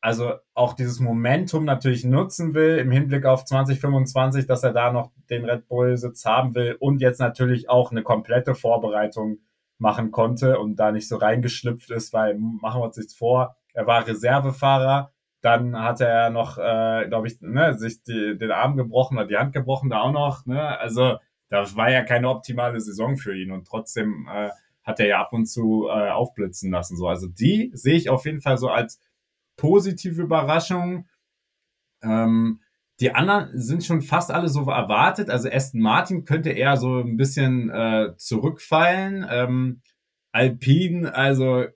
[0.00, 5.10] also auch dieses Momentum natürlich nutzen will im Hinblick auf 2025, dass er da noch
[5.28, 9.38] den Red Bull-Sitz haben will und jetzt natürlich auch eine komplette Vorbereitung
[9.78, 13.86] machen konnte und da nicht so reingeschlüpft ist, weil machen wir uns nichts vor, er
[13.86, 19.18] war Reservefahrer, dann hatte er noch, äh, glaube ich, ne, sich die, den Arm gebrochen
[19.18, 20.46] oder die Hand gebrochen, da auch noch.
[20.46, 20.78] Ne?
[20.78, 21.16] Also
[21.48, 24.50] das war ja keine optimale Saison für ihn und trotzdem äh,
[24.82, 26.96] hat er ja ab und zu äh, aufblitzen lassen.
[26.96, 27.06] So.
[27.06, 29.00] Also die sehe ich auf jeden Fall so als
[29.58, 31.06] positive Überraschung.
[32.02, 32.60] Ähm,
[33.00, 35.28] die anderen sind schon fast alle so erwartet.
[35.28, 39.26] Also Aston Martin könnte eher so ein bisschen äh, zurückfallen.
[39.30, 39.82] Ähm,
[40.32, 41.66] Alpine, also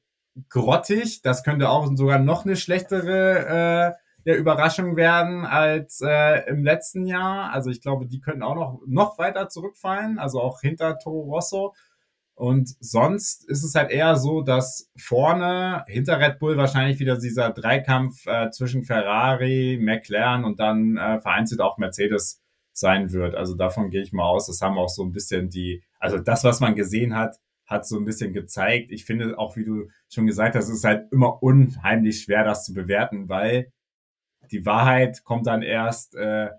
[0.48, 1.22] grottig.
[1.22, 7.06] Das könnte auch sogar noch eine schlechtere äh, ja, Überraschung werden als äh, im letzten
[7.06, 7.52] Jahr.
[7.52, 11.74] Also ich glaube, die könnten auch noch, noch weiter zurückfallen, also auch hinter Toro Rosso.
[12.34, 17.50] Und sonst ist es halt eher so, dass vorne hinter Red Bull wahrscheinlich wieder dieser
[17.50, 23.34] Dreikampf äh, zwischen Ferrari, McLaren und dann äh, vereinzelt auch Mercedes sein wird.
[23.34, 24.46] Also davon gehe ich mal aus.
[24.46, 27.98] Das haben auch so ein bisschen die, also das, was man gesehen hat, hat so
[27.98, 28.92] ein bisschen gezeigt.
[28.92, 32.64] Ich finde auch, wie du schon gesagt hast, es ist halt immer unheimlich schwer, das
[32.64, 33.72] zu bewerten, weil
[34.50, 36.50] die Wahrheit kommt dann erst, äh,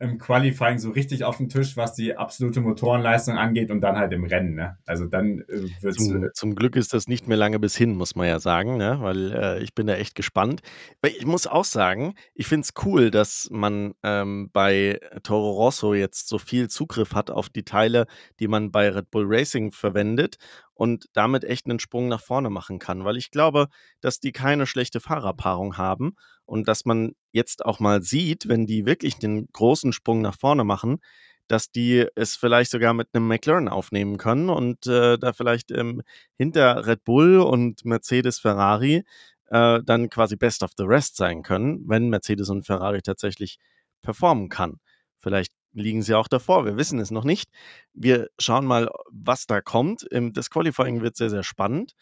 [0.00, 4.12] im Qualifying so richtig auf den Tisch, was die absolute Motorenleistung angeht und dann halt
[4.12, 4.54] im Rennen.
[4.54, 4.78] Ne?
[4.86, 7.94] Also dann äh, wird zum, äh, zum Glück ist das nicht mehr lange bis hin,
[7.94, 8.98] muss man ja sagen, ne?
[9.00, 10.62] weil äh, ich bin da echt gespannt.
[11.06, 16.28] Ich muss auch sagen, ich finde es cool, dass man ähm, bei Toro Rosso jetzt
[16.28, 18.06] so viel Zugriff hat auf die Teile,
[18.40, 20.38] die man bei Red Bull Racing verwendet
[20.80, 23.68] und damit echt einen Sprung nach vorne machen kann, weil ich glaube,
[24.00, 26.16] dass die keine schlechte Fahrerpaarung haben
[26.46, 30.64] und dass man jetzt auch mal sieht, wenn die wirklich den großen Sprung nach vorne
[30.64, 31.00] machen,
[31.48, 36.00] dass die es vielleicht sogar mit einem McLaren aufnehmen können und äh, da vielleicht ähm,
[36.38, 39.04] hinter Red Bull und Mercedes, Ferrari
[39.50, 43.58] äh, dann quasi best of the rest sein können, wenn Mercedes und Ferrari tatsächlich
[44.00, 44.80] performen kann.
[45.18, 46.64] Vielleicht liegen sie auch davor.
[46.64, 47.50] Wir wissen es noch nicht.
[47.92, 50.06] Wir schauen mal, was da kommt.
[50.10, 51.94] Das Qualifying wird sehr, sehr spannend.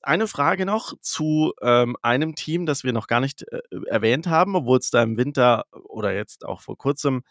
[0.00, 4.54] Eine Frage noch zu ähm, einem Team, das wir noch gar nicht äh, erwähnt haben,
[4.54, 7.22] obwohl es da im Winter oder jetzt auch vor kurzem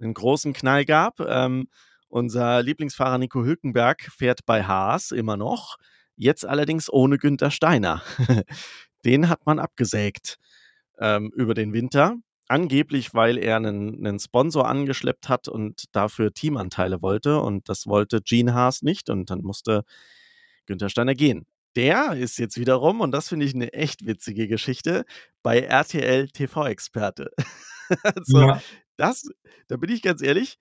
[0.00, 1.20] einen großen Knall gab.
[1.20, 1.68] Ähm,
[2.08, 5.76] unser Lieblingsfahrer Nico Hülkenberg fährt bei Haas immer noch,
[6.16, 8.02] jetzt allerdings ohne Günther Steiner.
[9.04, 10.38] Den hat man abgesägt
[10.98, 12.16] ähm, über den Winter.
[12.46, 17.40] Angeblich, weil er einen, einen Sponsor angeschleppt hat und dafür Teamanteile wollte.
[17.40, 19.08] Und das wollte Gene Haas nicht.
[19.08, 19.84] Und dann musste
[20.66, 21.46] Günther Steiner gehen.
[21.76, 25.04] Der ist jetzt wiederum, und das finde ich eine echt witzige Geschichte,
[25.42, 27.30] bei RTL TV-Experte.
[28.02, 28.62] also, ja.
[28.96, 29.28] das,
[29.66, 30.58] da bin ich ganz ehrlich,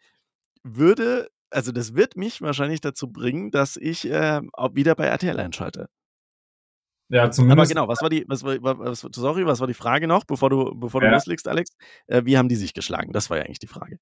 [0.63, 5.39] würde, also das wird mich wahrscheinlich dazu bringen, dass ich äh, auch wieder bei RTL
[5.39, 5.87] einschalte.
[7.09, 7.75] Ja, zumindest.
[7.75, 10.49] Aber genau, was war die, was war, was, sorry, was war die Frage noch, bevor
[10.49, 11.13] du, bevor du ja.
[11.13, 11.71] loslegst, Alex?
[12.07, 13.11] Äh, wie haben die sich geschlagen?
[13.11, 13.99] Das war ja eigentlich die Frage.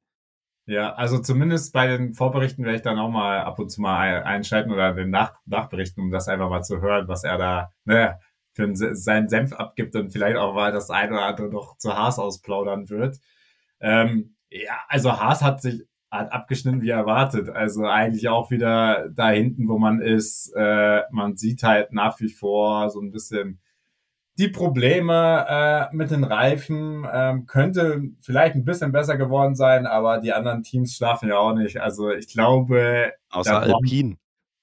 [0.68, 4.24] Ja, also zumindest bei den Vorberichten werde ich dann auch mal ab und zu mal
[4.24, 8.20] einschalten oder den Nach Nachberichten, um das einfach mal zu hören, was er da ne,
[8.54, 12.20] für seinen Senf abgibt und vielleicht auch mal das eine oder andere noch zu Haas
[12.20, 13.18] ausplaudern wird.
[13.80, 17.49] Ähm, ja, also Haas hat sich hat abgeschnitten wie erwartet.
[17.49, 20.53] Also eigentlich auch wieder da hinten, wo man ist.
[20.55, 23.59] Äh, man sieht halt nach wie vor so ein bisschen
[24.38, 27.07] die Probleme äh, mit den Reifen.
[27.12, 31.53] Ähm, könnte vielleicht ein bisschen besser geworden sein, aber die anderen Teams schlafen ja auch
[31.53, 31.82] nicht.
[31.82, 33.14] Also ich glaube.
[33.30, 34.18] Außer Alpine.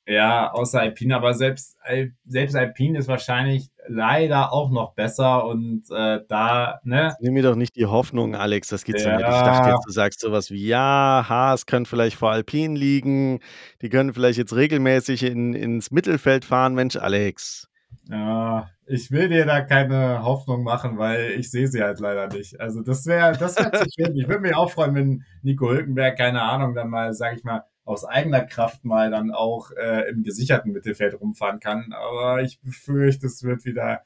[0.08, 1.76] Ja, außer Alpine, aber selbst,
[2.24, 7.14] selbst Alpine ist wahrscheinlich leider auch noch besser und äh, da, ne?
[7.20, 9.18] Nimm mir doch nicht die Hoffnung, Alex, das geht's ja.
[9.18, 9.28] nicht.
[9.28, 13.40] Ich dachte jetzt, du sagst sowas wie, ja, Haas können vielleicht vor Alpine liegen,
[13.82, 16.74] die können vielleicht jetzt regelmäßig in, ins Mittelfeld fahren.
[16.74, 17.68] Mensch, Alex.
[18.08, 22.58] Ja, ich will dir da keine Hoffnung machen, weil ich sehe sie halt leider nicht.
[22.58, 24.16] Also das wäre, das wäre zu schön.
[24.16, 27.64] Ich würde mich auch freuen, wenn Nico Hülkenberg, keine Ahnung, dann mal, sag ich mal,
[27.88, 31.92] aus eigener Kraft mal dann auch äh, im gesicherten Mittelfeld rumfahren kann.
[31.92, 34.02] Aber ich befürchte, es wird wieder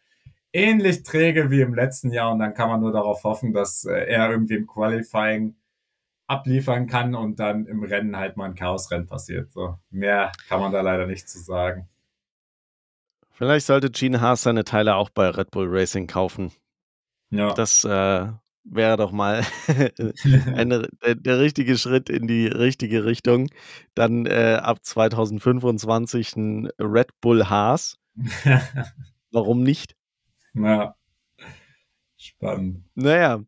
[0.53, 4.07] ähnlich träge wie im letzten Jahr und dann kann man nur darauf hoffen, dass äh,
[4.07, 5.57] er irgendwie im Qualifying
[6.29, 9.51] abliefern kann und dann im Rennen halt mal ein Chaosrennen passiert.
[9.51, 11.89] So mehr kann man da leider nicht zu sagen.
[13.31, 16.53] Vielleicht sollte Gene Haas seine Teile auch bei Red Bull Racing kaufen.
[17.31, 17.53] Ja.
[17.55, 18.29] Das äh,
[18.65, 19.43] wäre doch mal
[20.55, 23.49] eine, der, der, richtige Schritt in die richtige Richtung.
[23.95, 27.99] Dann äh, ab 2025 ein Red Bull Haas.
[29.31, 29.97] Warum nicht?
[30.55, 30.95] Ja.
[32.17, 32.85] Spannend.
[32.95, 33.43] Naja,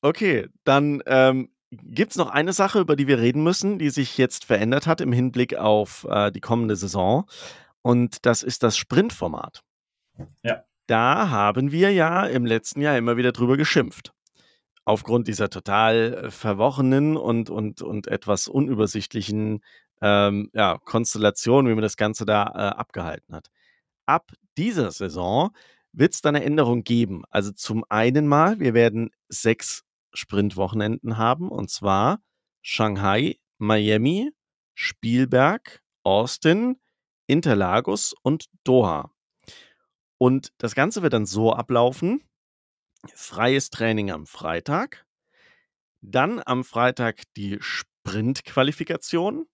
[0.00, 4.18] okay, dann ähm, gibt es noch eine Sache, über die wir reden müssen, die sich
[4.18, 7.28] jetzt verändert hat im Hinblick auf äh, die kommende Saison.
[7.82, 9.62] Und das ist das Sprintformat.
[10.42, 10.64] Ja.
[10.88, 14.15] Da haben wir ja im letzten Jahr immer wieder drüber geschimpft
[14.86, 19.62] aufgrund dieser total äh, verworrenen und, und, und etwas unübersichtlichen
[20.00, 23.50] ähm, ja, Konstellation, wie man das Ganze da äh, abgehalten hat.
[24.06, 25.50] Ab dieser Saison
[25.92, 27.24] wird es dann eine Änderung geben.
[27.30, 29.82] Also zum einen mal, wir werden sechs
[30.12, 32.20] Sprintwochenenden haben, und zwar
[32.62, 34.30] Shanghai, Miami,
[34.74, 36.78] Spielberg, Austin,
[37.26, 39.10] Interlagos und Doha.
[40.18, 42.22] Und das Ganze wird dann so ablaufen,
[43.14, 45.06] freies Training am Freitag,
[46.00, 49.46] dann am Freitag die Sprintqualifikation,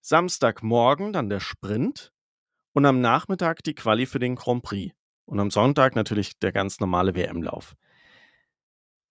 [0.00, 2.12] Samstagmorgen dann der Sprint
[2.72, 4.94] und am Nachmittag die Quali für den Grand Prix.
[5.24, 7.74] Und am Sonntag natürlich der ganz normale WM-Lauf.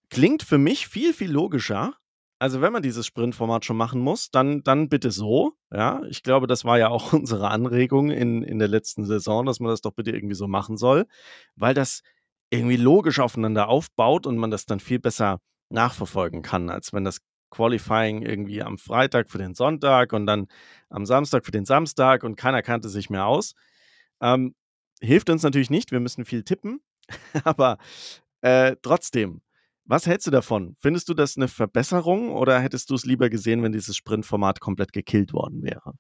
[0.09, 1.95] Klingt für mich viel, viel logischer.
[2.39, 5.53] Also, wenn man dieses Sprintformat schon machen muss, dann, dann bitte so.
[5.72, 9.59] Ja, ich glaube, das war ja auch unsere Anregung in, in der letzten Saison, dass
[9.59, 11.05] man das doch bitte irgendwie so machen soll,
[11.55, 12.01] weil das
[12.50, 15.39] irgendwie logisch aufeinander aufbaut und man das dann viel besser
[15.70, 17.20] nachverfolgen kann, als wenn das
[17.50, 20.48] Qualifying irgendwie am Freitag für den Sonntag und dann
[20.89, 23.54] am Samstag für den Samstag und keiner kannte sich mehr aus.
[24.22, 24.56] Ähm,
[25.02, 26.82] hilft uns natürlich nicht, wir müssen viel tippen,
[27.43, 27.78] aber
[28.41, 29.41] äh, trotzdem,
[29.88, 30.76] Was hältst du davon?
[30.80, 34.93] Findest du das eine Verbesserung oder hättest du es lieber gesehen, wenn dieses Sprintformat komplett
[34.93, 35.93] gekillt worden wäre?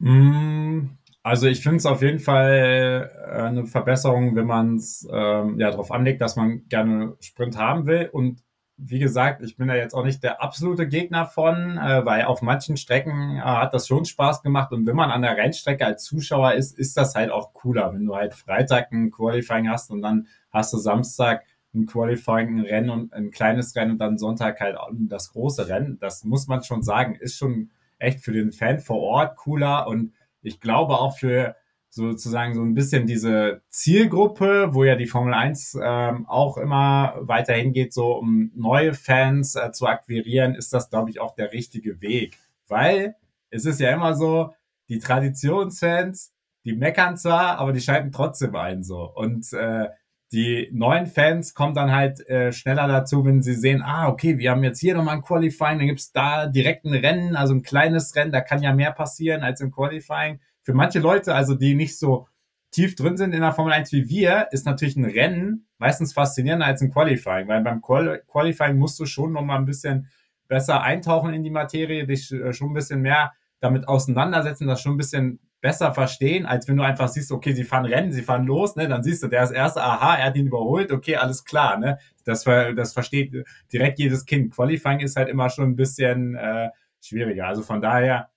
[0.00, 5.58] Hm, also ich finde es auf jeden Fall äh, eine Verbesserung, wenn man es ähm,
[5.58, 8.08] ja darauf anlegt, dass man gerne Sprint haben will.
[8.12, 8.42] Und
[8.76, 12.42] wie gesagt, ich bin da jetzt auch nicht der absolute Gegner von, äh, weil auf
[12.42, 14.72] manchen Strecken äh, hat das schon Spaß gemacht.
[14.72, 18.04] Und wenn man an der Rennstrecke als Zuschauer ist, ist das halt auch cooler, wenn
[18.04, 21.44] du halt Freitag ein Qualifying hast und dann hast du Samstag
[21.74, 24.76] ein Qualifying, ein Rennen und ein kleines Rennen und dann Sonntag halt
[25.08, 25.98] das große Rennen.
[26.00, 30.12] Das muss man schon sagen, ist schon echt für den Fan vor Ort cooler und
[30.42, 31.56] ich glaube auch für
[31.88, 37.72] sozusagen so ein bisschen diese Zielgruppe, wo ja die Formel 1 ähm, auch immer weiterhin
[37.72, 42.00] geht, so um neue Fans äh, zu akquirieren, ist das, glaube ich, auch der richtige
[42.00, 42.38] Weg.
[42.66, 43.16] Weil
[43.50, 44.54] es ist ja immer so,
[44.88, 46.32] die Traditionsfans,
[46.64, 49.10] die meckern zwar, aber die schalten trotzdem ein so.
[49.14, 49.88] Und äh,
[50.32, 54.50] die neuen Fans kommen dann halt äh, schneller dazu, wenn sie sehen, ah, okay, wir
[54.50, 58.16] haben jetzt hier nochmal ein Qualifying, dann gibt's da direkt ein Rennen, also ein kleines
[58.16, 60.40] Rennen, da kann ja mehr passieren als im Qualifying.
[60.62, 62.28] Für manche Leute, also die nicht so
[62.70, 66.66] tief drin sind in der Formel 1 wie wir, ist natürlich ein Rennen meistens faszinierender
[66.66, 70.08] als ein Qualifying, weil beim Qual Qualifying musst du schon nochmal ein bisschen
[70.48, 74.94] besser eintauchen in die Materie, dich äh, schon ein bisschen mehr damit auseinandersetzen, das schon
[74.94, 78.44] ein bisschen besser verstehen, als wenn du einfach siehst, okay, sie fahren Rennen, sie fahren
[78.44, 81.44] los, ne, dann siehst du, der ist erst, aha, er hat ihn überholt, okay, alles
[81.44, 83.32] klar, ne, das, das versteht
[83.72, 84.52] direkt jedes Kind.
[84.54, 86.68] Qualifying ist halt immer schon ein bisschen äh,
[87.00, 87.46] schwieriger.
[87.46, 88.30] Also von daher,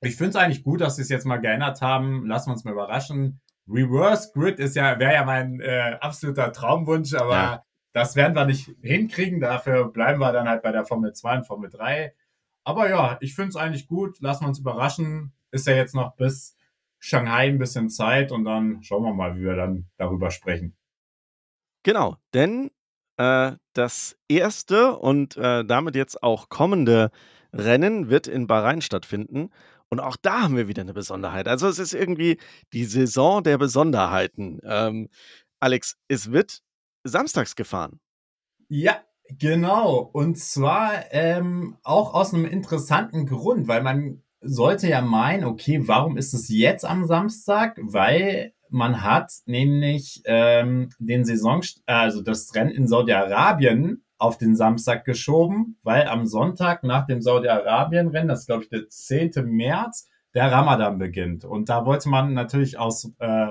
[0.00, 2.26] ich finde es eigentlich gut, dass sie es jetzt mal geändert haben.
[2.26, 3.40] Lassen wir uns mal überraschen.
[3.68, 7.64] Reverse Grid ist ja, wäre ja mein äh, absoluter Traumwunsch, aber ja.
[7.92, 9.40] das werden wir nicht hinkriegen.
[9.40, 12.14] Dafür bleiben wir dann halt bei der Formel 2 und Formel 3.
[12.64, 14.20] Aber ja, ich finde es eigentlich gut.
[14.20, 16.56] Lassen wir uns überraschen ist ja jetzt noch bis
[16.98, 20.76] Shanghai ein bisschen Zeit und dann schauen wir mal, wie wir dann darüber sprechen.
[21.84, 22.70] Genau, denn
[23.16, 27.10] äh, das erste und äh, damit jetzt auch kommende
[27.52, 29.50] Rennen wird in Bahrain stattfinden.
[29.88, 31.48] Und auch da haben wir wieder eine Besonderheit.
[31.48, 32.38] Also es ist irgendwie
[32.72, 34.60] die Saison der Besonderheiten.
[34.64, 35.08] Ähm,
[35.60, 36.62] Alex, es wird
[37.04, 38.00] samstags gefahren.
[38.68, 39.98] Ja, genau.
[39.98, 46.16] Und zwar ähm, auch aus einem interessanten Grund, weil man sollte ja meinen, okay, warum
[46.16, 47.78] ist es jetzt am Samstag?
[47.80, 55.04] Weil man hat nämlich ähm, den Saison, also das Rennen in Saudi-Arabien auf den Samstag
[55.04, 59.32] geschoben, weil am Sonntag nach dem Saudi-Arabien-Rennen, das ist glaube ich der 10.
[59.44, 61.44] März, der Ramadan beginnt.
[61.44, 63.48] Und da wollte man natürlich aus äh,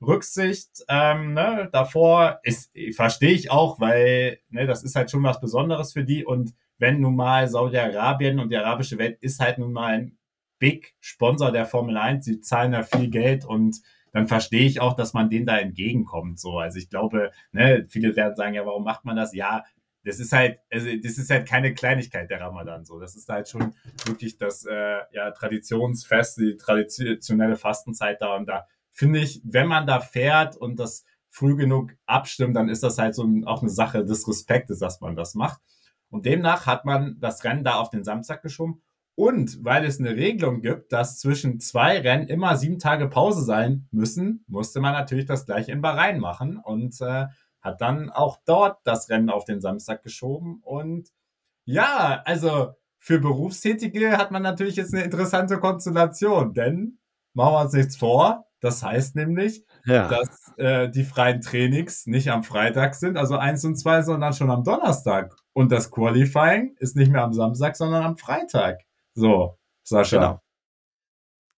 [0.00, 5.40] Rücksicht ähm, ne, davor, ist, verstehe ich auch, weil ne, das ist halt schon was
[5.40, 6.24] Besonderes für die.
[6.24, 10.18] Und wenn nun mal Saudi-Arabien und die arabische Welt ist halt nun mal ein
[10.60, 13.80] Big Sponsor der Formel 1, sie zahlen da viel Geld und
[14.12, 16.38] dann verstehe ich auch, dass man denen da entgegenkommt.
[16.38, 19.34] So, also ich glaube, ne, viele werden sagen, ja, warum macht man das?
[19.34, 19.64] Ja,
[20.04, 22.84] das ist halt, also das ist halt keine Kleinigkeit der Ramadan.
[22.84, 28.46] So, das ist halt schon wirklich das äh, ja Traditionsfest, die traditionelle Fastenzeit da und
[28.46, 32.98] da finde ich, wenn man da fährt und das früh genug abstimmt, dann ist das
[32.98, 35.60] halt so auch eine Sache des Respektes, dass man das macht.
[36.10, 38.82] Und demnach hat man das Rennen da auf den Samstag geschoben
[39.20, 43.86] und weil es eine Regelung gibt, dass zwischen zwei Rennen immer sieben Tage Pause sein
[43.90, 47.26] müssen, musste man natürlich das gleiche in Bahrain machen und äh,
[47.60, 50.62] hat dann auch dort das Rennen auf den Samstag geschoben.
[50.62, 51.10] Und
[51.66, 56.98] ja, also für Berufstätige hat man natürlich jetzt eine interessante Konstellation, denn
[57.34, 58.46] machen wir uns nichts vor.
[58.60, 60.08] Das heißt nämlich, ja.
[60.08, 64.50] dass äh, die freien Trainings nicht am Freitag sind, also eins und zwei, sondern schon
[64.50, 65.36] am Donnerstag.
[65.52, 68.80] Und das Qualifying ist nicht mehr am Samstag, sondern am Freitag.
[69.20, 70.16] So, Sascha.
[70.16, 70.40] Genau.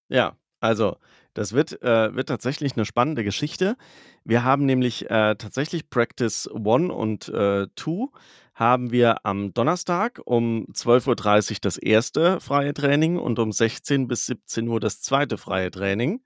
[0.09, 0.97] Ja, also
[1.35, 3.77] das wird, äh, wird tatsächlich eine spannende Geschichte.
[4.25, 8.07] Wir haben nämlich äh, tatsächlich Practice 1 und 2 äh,
[8.55, 14.27] haben wir am Donnerstag um 12.30 Uhr das erste freie Training und um 16 bis
[14.27, 16.23] 17 Uhr das zweite freie Training.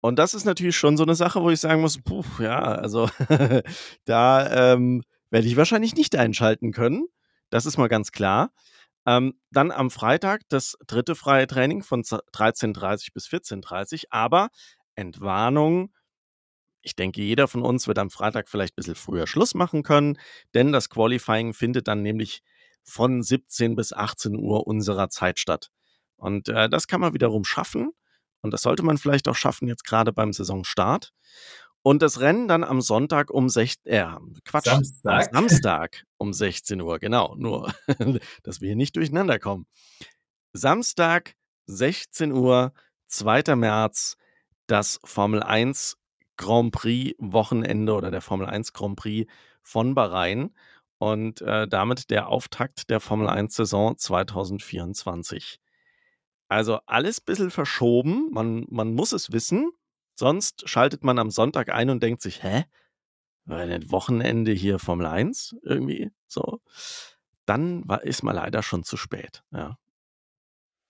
[0.00, 3.08] Und das ist natürlich schon so eine Sache, wo ich sagen muss, puh, ja, also
[4.04, 7.06] da ähm, werde ich wahrscheinlich nicht einschalten können.
[7.48, 8.50] Das ist mal ganz klar.
[9.06, 14.48] Ähm, dann am Freitag das dritte freie Training von 13.30 bis 14.30 aber
[14.94, 15.92] Entwarnung.
[16.82, 20.18] Ich denke, jeder von uns wird am Freitag vielleicht ein bisschen früher Schluss machen können,
[20.54, 22.42] denn das Qualifying findet dann nämlich
[22.84, 25.70] von 17 bis 18 Uhr unserer Zeit statt.
[26.16, 27.92] Und äh, das kann man wiederum schaffen.
[28.42, 31.12] Und das sollte man vielleicht auch schaffen, jetzt gerade beim Saisonstart.
[31.82, 34.06] Und das Rennen dann am Sonntag um 16 äh,
[34.44, 35.30] Quatsch, Samstag.
[35.32, 37.74] Samstag um 16 Uhr, genau, nur,
[38.44, 39.66] dass wir hier nicht durcheinander kommen.
[40.52, 41.34] Samstag,
[41.66, 42.72] 16 Uhr,
[43.08, 43.56] 2.
[43.56, 44.16] März,
[44.66, 45.96] das Formel 1
[46.36, 49.30] Grand Prix Wochenende oder der Formel 1 Grand Prix
[49.62, 50.54] von Bahrain
[50.98, 55.58] und äh, damit der Auftakt der Formel 1-Saison 2024.
[56.48, 59.72] Also alles ein bisschen verschoben, man, man muss es wissen,
[60.22, 62.64] sonst schaltet man am Sonntag ein und denkt sich, hä?
[63.44, 66.60] War denn Wochenende hier Formel 1 irgendwie so?
[67.44, 69.78] Dann war, ist man leider schon zu spät, ja.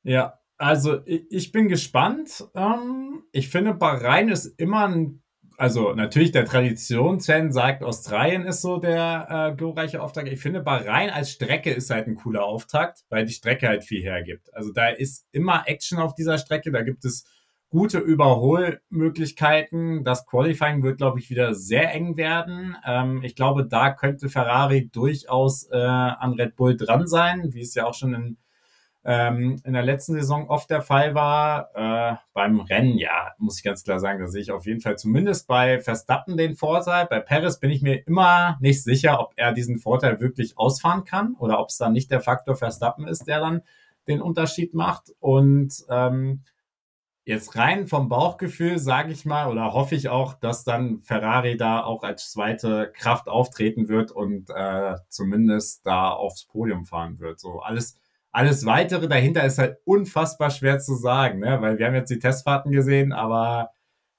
[0.02, 2.44] Ja, also ich, bin gespannt.
[2.54, 5.22] Ähm, ich finde, Bahrain ist immer ein
[5.56, 10.28] also natürlich der Traditionsfan sagt, Australien ist so der äh, glorreiche Auftakt.
[10.28, 14.02] Ich finde, Bahrain als Strecke ist halt ein cooler Auftakt, weil die Strecke halt viel
[14.02, 14.52] hergibt.
[14.54, 17.24] Also da ist immer Action auf dieser Strecke, da gibt es
[17.72, 20.04] gute Überholmöglichkeiten.
[20.04, 22.76] Das Qualifying wird, glaube ich, wieder sehr eng werden.
[22.86, 27.74] Ähm, ich glaube, da könnte Ferrari durchaus äh, an Red Bull dran sein, wie es
[27.74, 28.36] ja auch schon in
[29.04, 31.70] ähm, in der letzten Saison oft der Fall war.
[31.74, 34.96] Äh, beim Rennen, ja, muss ich ganz klar sagen, da sehe ich auf jeden Fall
[34.96, 37.06] zumindest bei Verstappen den Vorteil.
[37.06, 41.34] Bei Perez bin ich mir immer nicht sicher, ob er diesen Vorteil wirklich ausfahren kann
[41.38, 43.62] oder ob es dann nicht der Faktor Verstappen ist, der dann
[44.06, 45.12] den Unterschied macht.
[45.18, 46.42] Und ähm,
[47.24, 51.84] jetzt rein vom Bauchgefühl sage ich mal oder hoffe ich auch, dass dann Ferrari da
[51.84, 57.38] auch als zweite Kraft auftreten wird und äh, zumindest da aufs Podium fahren wird.
[57.40, 57.96] So alles
[58.32, 61.60] alles weitere dahinter ist halt unfassbar schwer zu sagen, ne?
[61.60, 63.70] weil wir haben jetzt die Testfahrten gesehen, aber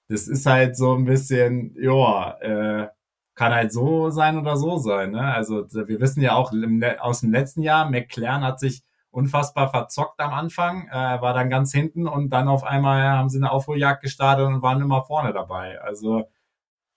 [0.07, 2.89] das ist halt so ein bisschen, ja, äh,
[3.35, 5.11] kann halt so sein oder so sein.
[5.11, 5.21] Ne?
[5.21, 6.53] Also wir wissen ja auch
[6.99, 8.83] aus dem letzten Jahr, McLaren hat sich
[9.13, 13.37] unfassbar verzockt am Anfang, äh, war dann ganz hinten und dann auf einmal haben sie
[13.37, 15.79] eine Aufholjagd gestartet und waren immer vorne dabei.
[15.81, 16.29] Also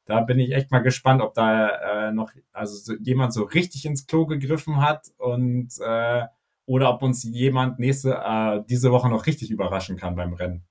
[0.07, 3.85] da bin ich echt mal gespannt, ob da äh, noch also so, jemand so richtig
[3.85, 6.25] ins Klo gegriffen hat und äh,
[6.65, 10.65] oder ob uns jemand nächste, äh, diese Woche noch richtig überraschen kann beim Rennen.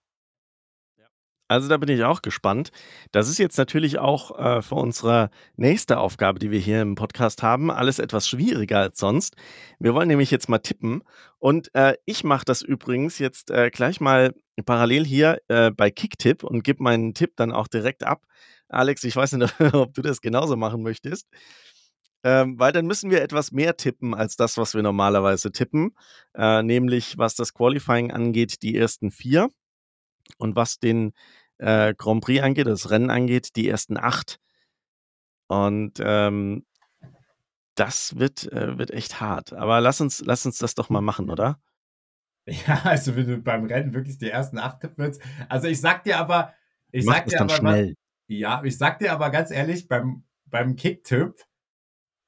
[1.47, 2.71] Also da bin ich auch gespannt.
[3.11, 7.43] Das ist jetzt natürlich auch äh, für unsere nächste Aufgabe, die wir hier im Podcast
[7.43, 9.35] haben, alles etwas schwieriger als sonst.
[9.79, 11.03] Wir wollen nämlich jetzt mal tippen.
[11.37, 14.33] Und äh, ich mache das übrigens jetzt äh, gleich mal
[14.65, 18.23] parallel hier äh, bei Kicktipp und gebe meinen Tipp dann auch direkt ab.
[18.67, 21.27] Alex, ich weiß nicht, ob du das genauso machen möchtest.
[22.23, 25.95] Ähm, weil dann müssen wir etwas mehr tippen als das, was wir normalerweise tippen.
[26.33, 29.51] Äh, nämlich was das Qualifying angeht, die ersten vier.
[30.37, 31.13] Und was den
[31.57, 34.39] äh, Grand Prix angeht, das Rennen angeht, die ersten acht.
[35.47, 36.65] Und ähm,
[37.75, 39.53] das wird, äh, wird echt hart.
[39.53, 41.59] Aber lass uns, lass uns das doch mal machen, oder?
[42.47, 45.21] Ja, also wenn du beim Rennen wirklich die ersten acht tippen willst.
[45.49, 46.53] Also ich sag dir aber,
[46.91, 47.95] ich sag dir aber, schnell.
[48.27, 51.43] ja, ich sag dir aber ganz ehrlich, beim, beim Kicktipp,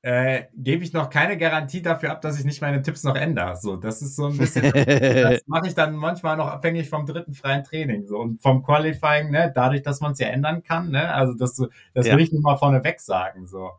[0.01, 3.55] äh, gebe ich noch keine Garantie dafür ab, dass ich nicht meine Tipps noch ändere.
[3.57, 7.33] So, das ist so ein bisschen, das mache ich dann manchmal noch abhängig vom dritten
[7.33, 11.13] freien Training so und vom Qualifying, ne, dadurch, dass man es ja ändern kann, ne,
[11.13, 11.61] also das,
[11.93, 12.15] das ja.
[12.15, 13.71] will ich nur mal vorneweg sagen, so.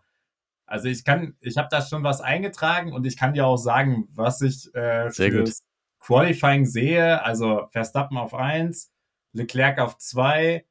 [0.66, 4.06] Also ich kann, ich habe da schon was eingetragen und ich kann dir auch sagen,
[4.12, 5.62] was ich äh, für das
[6.00, 7.22] Qualifying sehe.
[7.24, 8.92] Also Verstappen auf eins,
[9.32, 10.66] Leclerc auf zwei,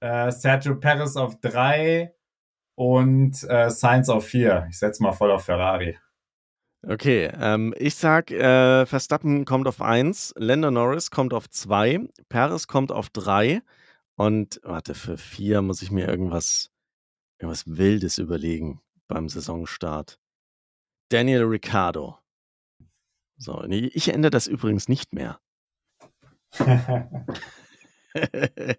[0.00, 2.14] äh, Sergio Perez auf drei,
[2.78, 4.68] und äh, Sainz auf 4.
[4.70, 5.98] Ich setze mal voll auf Ferrari.
[6.86, 12.68] Okay, ähm, ich sag, äh, Verstappen kommt auf 1, Lando Norris kommt auf 2, Perez
[12.68, 13.62] kommt auf 3
[14.14, 16.70] und warte, für 4 muss ich mir irgendwas,
[17.40, 20.20] irgendwas Wildes überlegen beim Saisonstart.
[21.08, 22.18] Daniel Ricciardo.
[23.38, 25.40] So, ich ändere das übrigens nicht mehr.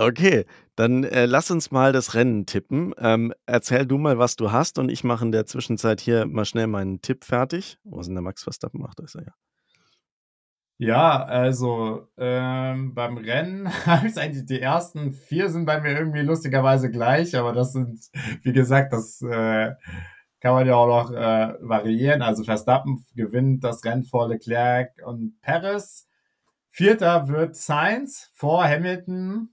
[0.00, 0.44] Okay,
[0.78, 2.94] dann äh, lass uns mal das Rennen tippen.
[2.98, 6.44] Ähm, erzähl du mal, was du hast und ich mache in der Zwischenzeit hier mal
[6.44, 7.78] schnell meinen Tipp fertig.
[7.82, 8.80] Wo ist denn der Max Verstappen?
[8.80, 9.22] Macht das ja.
[10.80, 16.20] Ja, also ähm, beim Rennen habe ich eigentlich die ersten vier sind bei mir irgendwie
[16.20, 18.00] lustigerweise gleich, aber das sind,
[18.42, 19.74] wie gesagt, das äh,
[20.40, 22.22] kann man ja auch noch äh, variieren.
[22.22, 26.06] Also Verstappen gewinnt das Rennen vor Leclerc und Perez.
[26.70, 29.48] Vierter wird Sainz vor Hamilton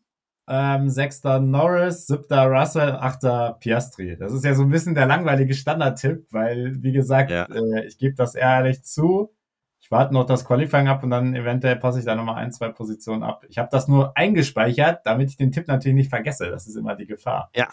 [0.48, 4.16] ähm, sechster Norris, siebter Russell, achter Piastri.
[4.18, 7.46] Das ist ja so ein bisschen der langweilige Standardtipp, weil, wie gesagt, ja.
[7.46, 9.34] äh, ich gebe das ehrlich zu.
[9.80, 12.70] Ich warte noch das Qualifying ab und dann eventuell passe ich da nochmal ein, zwei
[12.70, 13.44] Positionen ab.
[13.50, 16.50] Ich habe das nur eingespeichert, damit ich den Tipp natürlich nicht vergesse.
[16.50, 17.52] Das ist immer die Gefahr.
[17.56, 17.68] Ja,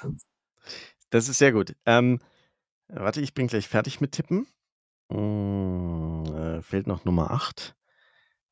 [1.10, 1.74] das ist sehr gut.
[1.86, 2.18] Ähm,
[2.88, 4.46] warte, ich bin gleich fertig mit Tippen.
[5.10, 7.74] Hm, äh, fehlt noch Nummer 8.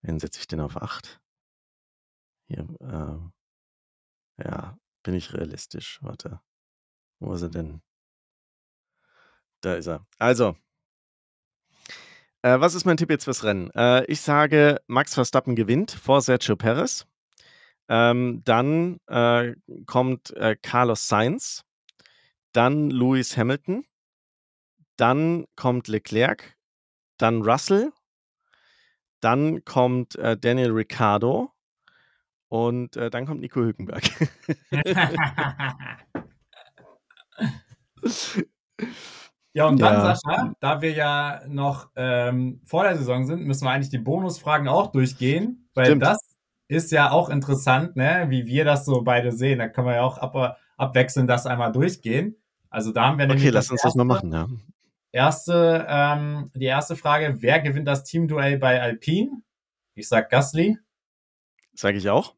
[0.02, 1.20] Wen setze ich denn auf 8?
[2.48, 3.39] Hier, äh,
[4.44, 5.98] ja, bin ich realistisch.
[6.02, 6.40] Warte.
[7.20, 7.82] Wo ist er denn?
[9.60, 10.06] Da ist er.
[10.18, 10.56] Also.
[12.42, 13.70] Äh, was ist mein Tipp jetzt fürs Rennen?
[13.74, 17.06] Äh, ich sage, Max Verstappen gewinnt vor Sergio Perez.
[17.88, 19.54] Ähm, dann äh,
[19.86, 21.64] kommt äh, Carlos Sainz.
[22.52, 23.84] dann Lewis Hamilton,
[24.96, 26.56] dann kommt Leclerc,
[27.18, 27.92] dann Russell,
[29.20, 31.52] dann kommt, äh, Daniel Ricciardo
[32.50, 34.02] und, äh, dann kommt Nico Hülkenberg.
[39.52, 40.14] Ja, und dann, Ja.
[40.14, 44.68] Sascha, da wir ja noch, ähm, vor der Saison sind, müssen wir eigentlich die Bonusfragen
[44.68, 46.02] auch durchgehen, weil Stimmt.
[46.02, 46.18] das
[46.68, 49.58] ist ja auch interessant, ne, wie wir das so beide sehen.
[49.58, 52.36] Da können wir ja auch ab abwechselnd das einmal durchgehen.
[52.70, 54.48] Also, da haben wir nämlich Okay, lass uns das mal erste machen, ja.
[55.12, 59.42] erste, ähm die erste Frage: Wer gewinnt das Teamduell bei Alpine?
[59.96, 60.78] Ich sage Gasly.
[61.74, 62.34] Sage ich auch.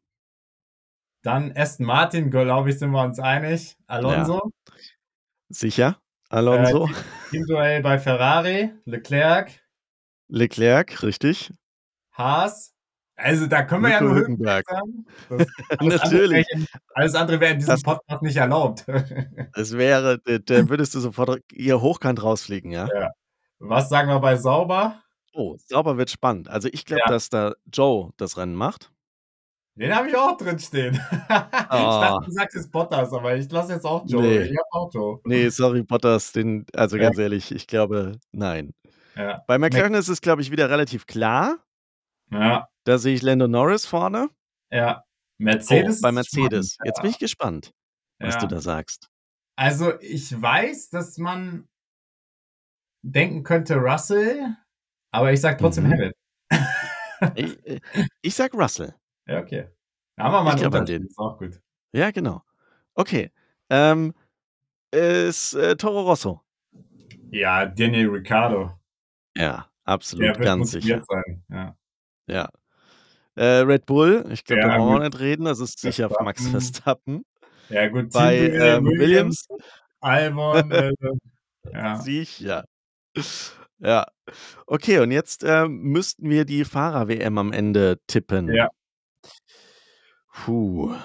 [1.23, 3.75] Dann Aston Martin, glaube ich, sind wir uns einig.
[3.87, 4.51] Alonso.
[5.49, 5.97] Sicher,
[6.29, 6.89] Äh, Alonso.
[7.31, 9.51] Teamduell bei Ferrari, Leclerc,
[10.27, 11.51] Leclerc, richtig.
[12.13, 12.71] Haas.
[13.15, 14.65] Also, da können wir ja Nico nur Hülkenberg.
[14.67, 15.05] sagen.
[15.29, 15.47] Das
[15.79, 16.47] alles andere Natürlich.
[16.47, 18.85] wäre in alles andere wäre in diesem Das Podcast nicht erlaubt.
[19.55, 22.87] Es wäre d da würdest du sofort hier hochkant rausfliegen, ja?
[22.93, 23.11] Ja.
[23.59, 24.99] Was sagen wir bei Sauber?
[25.33, 26.49] Oh, Sauber wird spannend.
[26.49, 27.11] Also, ich glaube, Ja.
[27.11, 28.91] dass da Joe das Rennen macht.
[29.75, 30.93] Den habe ich auch drin stehen.
[31.29, 32.01] Ich Oh.
[32.01, 34.21] dachte, du sagst jetzt Bottas, aber ich lasse jetzt auch Joe.
[34.21, 34.43] Ne.
[34.43, 35.19] Ich habe auch Joe.
[35.25, 37.03] Ne, sorry, Bottas, den also, Ja.
[37.03, 38.73] ganz ehrlich, ich glaube, nein.
[39.15, 39.43] Ja.
[39.47, 41.57] Bei Mac McLaren ist es, glaube ich, wieder relativ klar.
[42.31, 42.67] Ja.
[42.83, 44.29] Da sehe ich Lando Norris vorne.
[44.71, 45.03] Ja.
[45.03, 45.09] Oh,
[45.39, 46.73] Mercedes bei ist Mercedes.
[46.73, 47.71] spannend, Jetzt bin ich gespannt,
[48.19, 49.09] was du da sagst.
[49.55, 51.67] Also, ich weiß, dass man
[53.03, 54.55] denken könnte Russell,
[55.11, 55.91] aber ich sage trotzdem Mhm.
[55.93, 56.19] Hamilton.
[57.35, 57.79] Ich äh,
[58.21, 58.93] ich sage Russell.
[59.27, 59.67] Ja, okay.
[60.15, 61.07] Da haben wir mal Ich 'n glaube an Unterschied, den.
[61.07, 61.61] ist auch gut.
[61.93, 62.43] Ja, genau.
[62.95, 63.31] Okay,
[63.69, 64.13] ähm,
[64.91, 66.41] ist, äh, Toro Rosso.
[67.31, 68.71] Ja, Daniel Ricciardo.
[69.35, 71.03] Ja, Der absolut, wird ganz sicher.
[71.07, 71.75] sein, ja.
[72.27, 72.49] Ja.
[73.35, 75.45] Äh, Red Bull, ich glaube, da Ja, brauchen wir nicht reden.
[75.45, 76.51] Das ist sicher Max Verstappen.
[76.51, 77.25] Verstappen.
[77.69, 79.63] Ja gut, Bei, Teamduell ähm, Williams, Williams
[80.01, 81.17] Albon, also,
[81.73, 81.95] ja.
[82.01, 82.65] Sicher.
[83.79, 84.05] Ja.
[84.67, 88.53] Okay, und jetzt, ähm, müssten wir die Fahrer-WM am Ende tippen.
[88.53, 88.69] Ja.
[90.33, 90.95] Puh.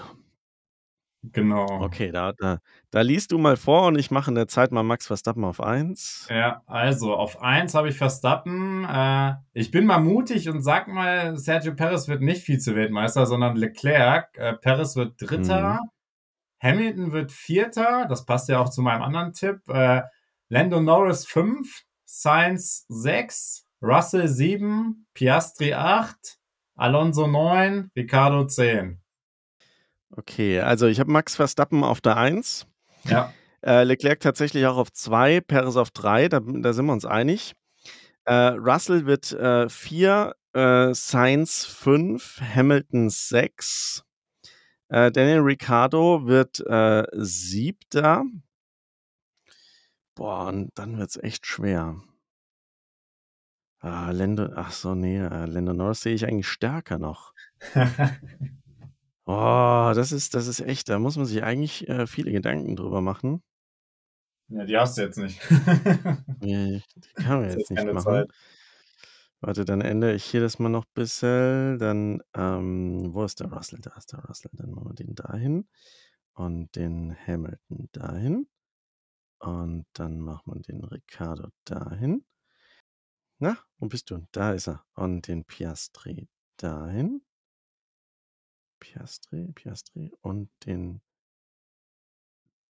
[1.23, 1.67] Genau.
[1.83, 2.59] Okay, da da
[2.91, 5.61] da liest du mal vor und ich mache in der Zeit mal Max Verstappen auf
[5.61, 6.27] 1.
[6.31, 8.85] Ja, also auf 1 habe ich Verstappen.
[8.85, 14.37] Äh, ich bin mal mutig und sage mal, Sergio Perez wird nicht Vize-Weltmeister, sondern Leclerc.
[14.39, 15.81] Äh, Perez wird Dritter.
[15.83, 15.91] Mhm.
[16.63, 18.07] Hamilton wird Vierter.
[18.09, 19.61] Das passt ja auch zu meinem anderen Tipp.
[19.69, 20.03] Äh,
[20.49, 26.39] Lando Norris 5, Sainz 6, Russell 7, Piastri 8,
[26.77, 29.01] Alonso 9, Ricciardo 10.
[30.17, 32.67] Okay, also ich habe Max Verstappen auf der 1.
[33.05, 33.33] Ja.
[33.63, 37.55] Äh, Leclerc tatsächlich auch auf 2, Perez auf 3, da da sind wir uns einig.
[38.25, 44.05] Äh, Russell wird, äh, 4, äh, Sainz 5, Hamilton 6.
[44.89, 48.43] Äh, Daniel Ricciardo wird, äh, 7.
[50.15, 52.03] Boah, und dann wird's echt schwer.
[53.81, 57.33] Ah, Lando ach so, ne, äh, Lando Norris sehe ich eigentlich stärker noch.
[59.31, 63.03] Oh, das ist das ist echt da muss man sich eigentlich, äh, viele Gedanken drüber
[63.03, 63.43] machen.
[64.51, 65.39] Ja, die hast du jetzt nicht.
[66.41, 68.05] Ne, die kann man jetzt nicht keine machen.
[68.05, 68.31] Zeit.
[69.41, 71.79] Warte, dann ändere ich hier das mal noch bisschen.
[71.79, 73.81] Dann, ähm wo ist der Russell?
[73.81, 74.51] Da ist der Russell.
[74.55, 75.69] Dann machen wir den dahin
[76.35, 78.49] und den Hamilton dahin.
[79.41, 82.25] Und dann macht man den Ricciardo dahin.
[83.41, 84.27] Na, wo bist du?
[84.33, 84.85] Da ist er.
[84.95, 87.23] Und den Piastri dahin.
[88.81, 91.01] Piastri, Piastri und den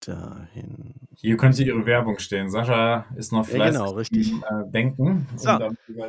[0.00, 0.94] dahin.
[1.16, 2.48] Hier könnte Ihre Werbung stehen.
[2.50, 4.32] Sascha ist noch Ja, fleißig genau, richtig.
[4.32, 5.50] äh, Denken So,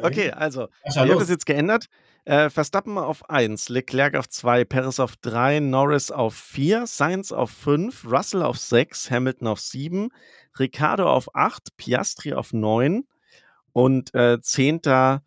[0.04, 1.30] okay, also, Sascha, ich habe das los.
[1.30, 1.88] jetzt geändert.
[2.26, 7.50] Äh, Verstappen auf 1, Leclerc auf 2, Perez auf 3, Norris auf 4, Sainz auf
[7.50, 10.10] 5, Russell auf 6, Hamilton auf 7,
[10.60, 13.06] Ricciardo auf 8, Piastri auf 9
[13.74, 15.22] und, äh, 10.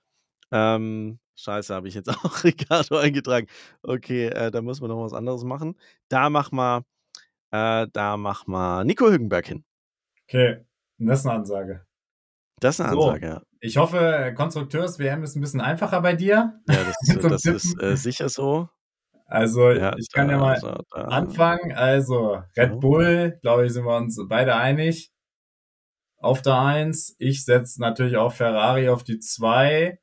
[0.52, 3.46] ähm, scheiße, habe ich jetzt auch Ricciardo eingetragen.
[3.82, 5.76] Okay, äh, da müssen wir noch was anderes machen.
[6.08, 6.84] Da machen wir
[7.52, 9.64] äh, da machen wir Nico Hülkenberg hin.
[10.28, 10.64] Okay,
[10.98, 11.86] das ist 'ne Ansage.
[12.62, 13.42] Das ist 'ne So, Ansage, ja.
[13.60, 17.78] ich hoffe, Konstrukteurs-WM ist 'n bisschen einfacher bei dir Ja, das, äh zum das ist,
[17.80, 18.68] äh, sicher so.
[19.28, 21.72] Also, Ja, ich kann ja da mal so, da anfangen.
[21.72, 22.80] Also, Red so.
[22.80, 25.08] Bull, glaube ich, sind wir uns beide einig.
[26.20, 27.14] Auf der 1.
[27.18, 29.98] Ich setze natürlich auch Ferrari auf die 2.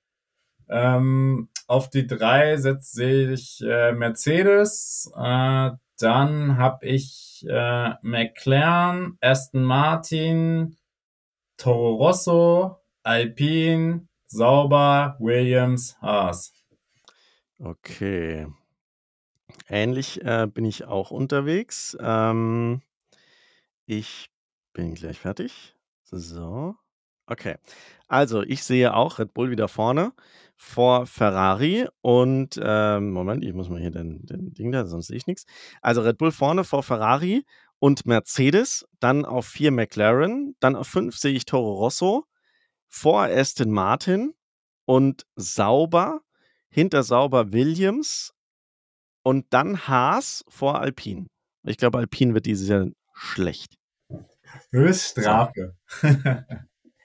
[0.70, 5.12] Ähm, auf die 3 setze ich, äh, Mercedes.
[5.16, 10.78] Äh, dann habe ich, äh, McLaren, Aston Martin,
[11.58, 16.54] Toro Rosso, Alpine, Sauber, Williams, Haas.
[17.60, 18.48] Okay.
[19.68, 21.98] Ähnlich, äh, bin ich auch unterwegs.
[22.00, 22.82] Ähm,
[23.86, 24.30] ich
[24.74, 25.76] Bin gleich fertig.
[26.04, 26.76] So.
[27.26, 27.58] Okay.
[28.08, 30.14] Also, ich sehe auch Red Bull wieder vorne
[30.61, 35.15] vor Ferrari und, ähm Moment, ich muss mal hier den den Ding da, sonst sehe
[35.18, 35.45] ich nix.
[35.81, 37.45] Also, Red Bull vorne vor Ferrari
[37.80, 42.26] und Mercedes, dann auf 4 McLaren, dann auf 5 sehe ich Toro Rosso,
[42.90, 44.34] vor Aston Martin
[44.86, 46.22] und Sauber,
[46.69, 48.34] hinter Sauber Williams
[49.23, 51.27] und dann Haas vor Alpine.
[51.64, 53.77] Ich glaube, Alpine wird dieses Jahr schlecht.
[54.72, 55.76] Höchststrafe.
[55.88, 56.07] So.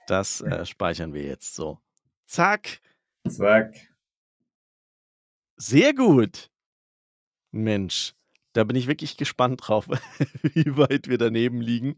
[0.06, 1.78] Das, äh, speichern wir jetzt so.
[2.26, 2.80] Zack.
[3.28, 3.74] Zack.
[5.56, 6.50] Sehr gut.
[7.52, 8.14] Mensch,
[8.52, 9.86] da bin ich wirklich gespannt drauf,
[10.42, 11.94] wie weit wir daneben liegen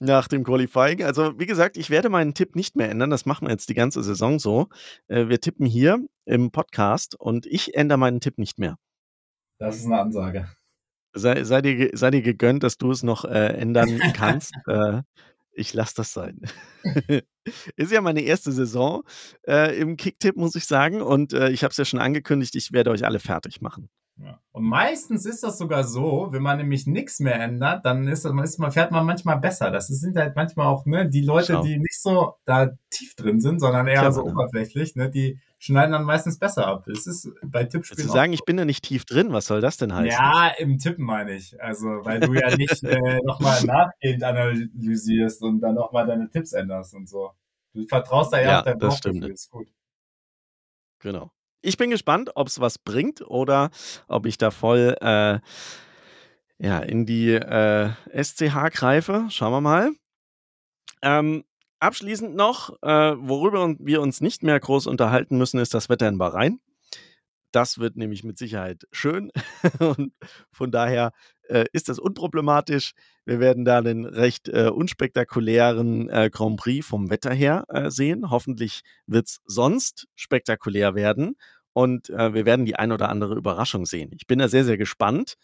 [0.00, 1.04] nach dem Qualifying.
[1.04, 3.10] Also, wie gesagt, ich werde meinen Tipp nicht mehr ändern.
[3.10, 4.68] Das machen wir jetzt die ganze Saison so.
[5.08, 8.76] Äh, wir tippen hier im Podcast und ich ändere meinen Tipp nicht mehr.
[9.58, 10.48] Das ist 'ne Ansage.
[11.12, 14.54] Sei sei dir sei dir gegönnt, dass du es noch, äh, ändern kannst.
[14.66, 15.02] Äh,
[15.52, 16.40] ich lasse das sein.
[17.76, 19.02] Ist ja meine erste Saison,
[19.46, 22.72] äh, im Kicktipp, muss ich sagen und, äh, ich habe es ja schon angekündigt, ich
[22.72, 23.88] werde euch alle fertig machen.
[24.22, 24.38] Ja.
[24.52, 28.58] Und meistens ist das sogar so, wenn man nämlich nix mehr ändert, dann ist ist
[28.58, 29.70] man fährt man manchmal besser.
[29.70, 31.62] Das sind halt manchmal auch, ne, die Leute, Schau.
[31.62, 35.92] die nicht so da tief drin sind, sondern eher Clever, so oberflächlich, ne, die schneiden
[35.92, 36.88] dann meistens besser ab.
[36.88, 38.44] Es ist bei Tippspielen auch sagen, ich so.
[38.46, 39.32] bin da nicht tief drin?
[39.32, 40.10] Was soll das denn heißen?
[40.10, 41.62] Ja, im Tippen meine ich.
[41.62, 46.28] Also, weil du ja nicht, äh, noch mal nachgehend analysierst und dann noch mal deine
[46.30, 47.32] Tipps änderst und so.
[47.74, 49.24] Du vertraust da eher Ja, auf dein das stimmt.
[49.28, 49.68] Ist gut.
[51.00, 51.30] Genau.
[51.62, 53.70] Ich bin gespannt, ob's was bringt oder
[54.08, 55.40] ob ich da voll, äh,
[56.58, 59.26] ja, in die, äh, SCH greife.
[59.28, 59.90] Schauen wir mal.
[61.02, 61.44] Ähm,
[61.80, 62.88] abschließend noch, äh,
[63.18, 66.60] worüber wir uns nicht mehr groß unterhalten müssen, ist das Wetter in Bahrain.
[67.52, 69.30] Das wird nämlich mit Sicherheit schön
[69.80, 70.12] und
[70.52, 71.12] von daher,
[71.48, 72.92] äh, ist das unproblematisch.
[73.26, 78.30] Wir werden da 'nen recht, äh, unspektakulären, äh, Grand Prix vom Wetter her, äh, sehen.
[78.30, 81.36] Hoffentlich wird's sonst spektakulär werden
[81.72, 84.12] und, äh, wir werden die ein oder andere Überraschung sehen.
[84.16, 85.34] Ich bin da sehr, sehr gespannt.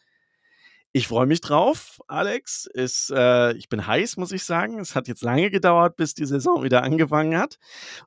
[0.97, 2.67] Ich freue mich drauf, Alex.
[2.73, 4.79] Es äh, ich bin heiß, muss ich sagen.
[4.79, 7.59] Es hat jetzt lange gedauert, bis die Saison wieder angefangen hat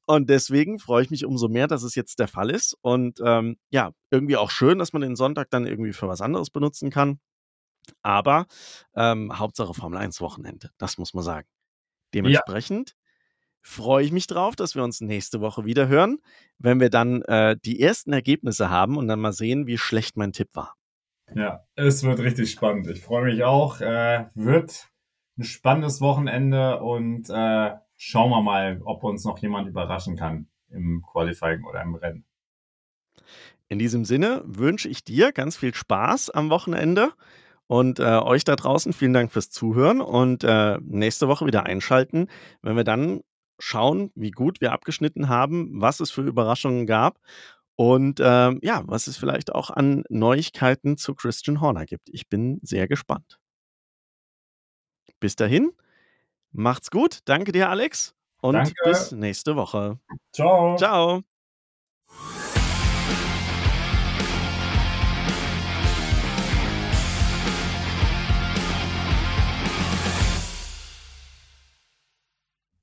[0.07, 3.57] und deswegen freue ich mich umso mehr, dass es jetzt der Fall ist und, ähm,
[3.69, 7.19] ja, irgendwie auch schön, dass man den Sonntag dann irgendwie für was anderes benutzen kann.
[8.03, 8.47] Aber,
[8.95, 11.47] ähm, Hauptsache Formel 1 Wochenende, das muss man sagen.
[11.49, 12.09] Ja.
[12.15, 12.95] Dementsprechend
[13.61, 16.19] freue ich mich drauf, dass wir uns nächste Woche wieder hören,
[16.59, 20.33] wenn wir dann, äh, die ersten Ergebnisse haben und dann mal sehen, wie schlecht mein
[20.33, 20.75] Tipp war.
[21.35, 22.87] Ja, es wird richtig spannend.
[22.87, 23.81] Ich freue mich auch.
[23.81, 24.89] Äh, wird
[25.37, 31.03] 'n spannendes Wochenende und, äh, schauen wir mal, ob uns noch jemand überraschen kann im
[31.11, 32.25] Qualifying oder im Rennen.
[33.69, 37.11] In diesem Sinne wünsche ich dir ganz viel Spaß am Wochenende
[37.67, 42.27] und, äh, euch da draußen vielen Dank fürs Zuhören und, äh, nächste Woche wieder einschalten,
[42.63, 43.21] wenn wir dann
[43.59, 47.19] schauen, wie gut wir abgeschnitten haben, was es für Überraschungen gab
[47.79, 52.09] und, ähm, ja, was es vielleicht auch an Neuigkeiten zu Christian Horner gibt.
[52.09, 53.39] Ich bin sehr gespannt.
[55.21, 55.71] Bis dahin,
[56.51, 57.19] macht's gut.
[57.25, 59.15] Danke dir, Alex, und bis Danke.
[59.15, 59.97] nächste Woche.
[60.33, 60.75] Tschau.
[60.77, 61.21] Tschau.